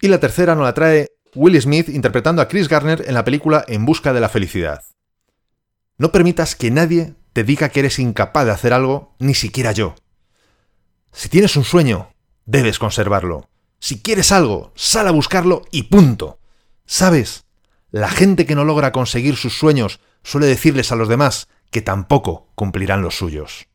Y 0.01 0.09
la 0.09 0.19
tercera 0.19 0.53
nos 0.53 0.65
la 0.65 0.73
trae 0.73 1.07
Will 1.33 1.59
Smith 1.61 1.87
interpretando 1.87 2.41
a 2.41 2.49
Chris 2.49 2.67
Garner 2.67 3.05
en 3.07 3.13
la 3.13 3.23
película 3.23 3.63
En 3.69 3.85
Busca 3.85 4.11
de 4.11 4.19
la 4.19 4.27
Felicidad. 4.27 4.83
No 5.97 6.11
permitas 6.11 6.57
que 6.57 6.71
nadie 6.71 7.15
te 7.31 7.45
diga 7.45 7.69
que 7.69 7.79
eres 7.79 7.99
incapaz 7.99 8.45
de 8.45 8.51
hacer 8.51 8.73
algo, 8.73 9.15
ni 9.17 9.33
siquiera 9.33 9.71
yo. 9.71 9.95
Si 11.13 11.29
tienes 11.29 11.55
un 11.55 11.63
sueño, 11.63 12.11
debes 12.45 12.79
conservarlo. 12.79 13.47
Si 13.79 14.01
quieres 14.01 14.33
algo, 14.33 14.73
sal 14.75 15.07
a 15.07 15.11
buscarlo 15.11 15.63
y 15.71 15.83
punto. 15.83 16.41
¿Sabes? 16.85 17.45
La 17.91 18.09
gente 18.09 18.45
que 18.45 18.55
no 18.55 18.65
logra 18.65 18.91
conseguir 18.91 19.37
sus 19.37 19.57
sueños 19.57 20.01
suele 20.21 20.47
decirles 20.47 20.91
a 20.91 20.97
los 20.97 21.07
demás 21.07 21.47
que 21.69 21.81
tampoco 21.81 22.51
cumplirán 22.55 23.01
los 23.01 23.15
suyos. 23.15 23.67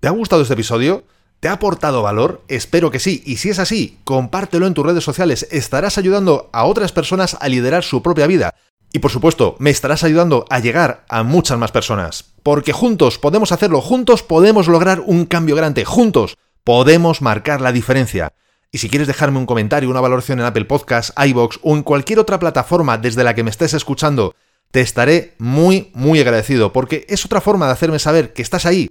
¿Te 0.00 0.08
ha 0.08 0.10
gustado 0.10 0.42
este 0.42 0.54
episodio? 0.54 1.04
¿Te 1.40 1.48
ha 1.48 1.52
aportado 1.52 2.02
valor? 2.02 2.42
Espero 2.48 2.90
que 2.90 2.98
sí. 2.98 3.22
Y 3.26 3.36
si 3.36 3.50
es 3.50 3.58
así, 3.58 3.98
compártelo 4.04 4.66
en 4.66 4.74
tus 4.74 4.86
redes 4.86 5.04
sociales. 5.04 5.46
Estarás 5.50 5.98
ayudando 5.98 6.48
a 6.52 6.64
otras 6.64 6.92
personas 6.92 7.36
a 7.40 7.48
liderar 7.48 7.84
su 7.84 8.02
propia 8.02 8.26
vida. 8.26 8.54
Y 8.92 9.00
por 9.00 9.10
supuesto, 9.10 9.56
me 9.58 9.70
estarás 9.70 10.04
ayudando 10.04 10.46
a 10.48 10.58
llegar 10.58 11.04
a 11.08 11.22
muchas 11.22 11.58
más 11.58 11.72
personas. 11.72 12.32
Porque 12.42 12.72
juntos 12.72 13.18
podemos 13.18 13.52
hacerlo, 13.52 13.82
juntos 13.82 14.22
podemos 14.22 14.68
lograr 14.68 15.00
un 15.00 15.26
cambio 15.26 15.56
grande, 15.56 15.84
juntos 15.84 16.38
podemos 16.64 17.20
marcar 17.20 17.60
la 17.60 17.72
diferencia. 17.72 18.32
Y 18.72 18.78
si 18.78 18.88
quieres 18.88 19.06
dejarme 19.06 19.38
un 19.38 19.46
comentario, 19.46 19.90
una 19.90 20.00
valoración 20.00 20.40
en 20.40 20.46
Apple 20.46 20.64
Podcasts, 20.64 21.12
iBox 21.16 21.60
o 21.62 21.76
en 21.76 21.82
cualquier 21.82 22.18
otra 22.18 22.38
plataforma 22.38 22.98
desde 22.98 23.24
la 23.24 23.34
que 23.34 23.44
me 23.44 23.50
estés 23.50 23.74
escuchando, 23.74 24.34
te 24.70 24.80
estaré 24.80 25.34
muy, 25.38 25.90
muy 25.94 26.20
agradecido, 26.20 26.72
porque 26.72 27.06
es 27.08 27.24
otra 27.24 27.40
forma 27.40 27.66
de 27.66 27.72
hacerme 27.72 27.98
saber 27.98 28.32
que 28.32 28.42
estás 28.42 28.66
ahí 28.66 28.90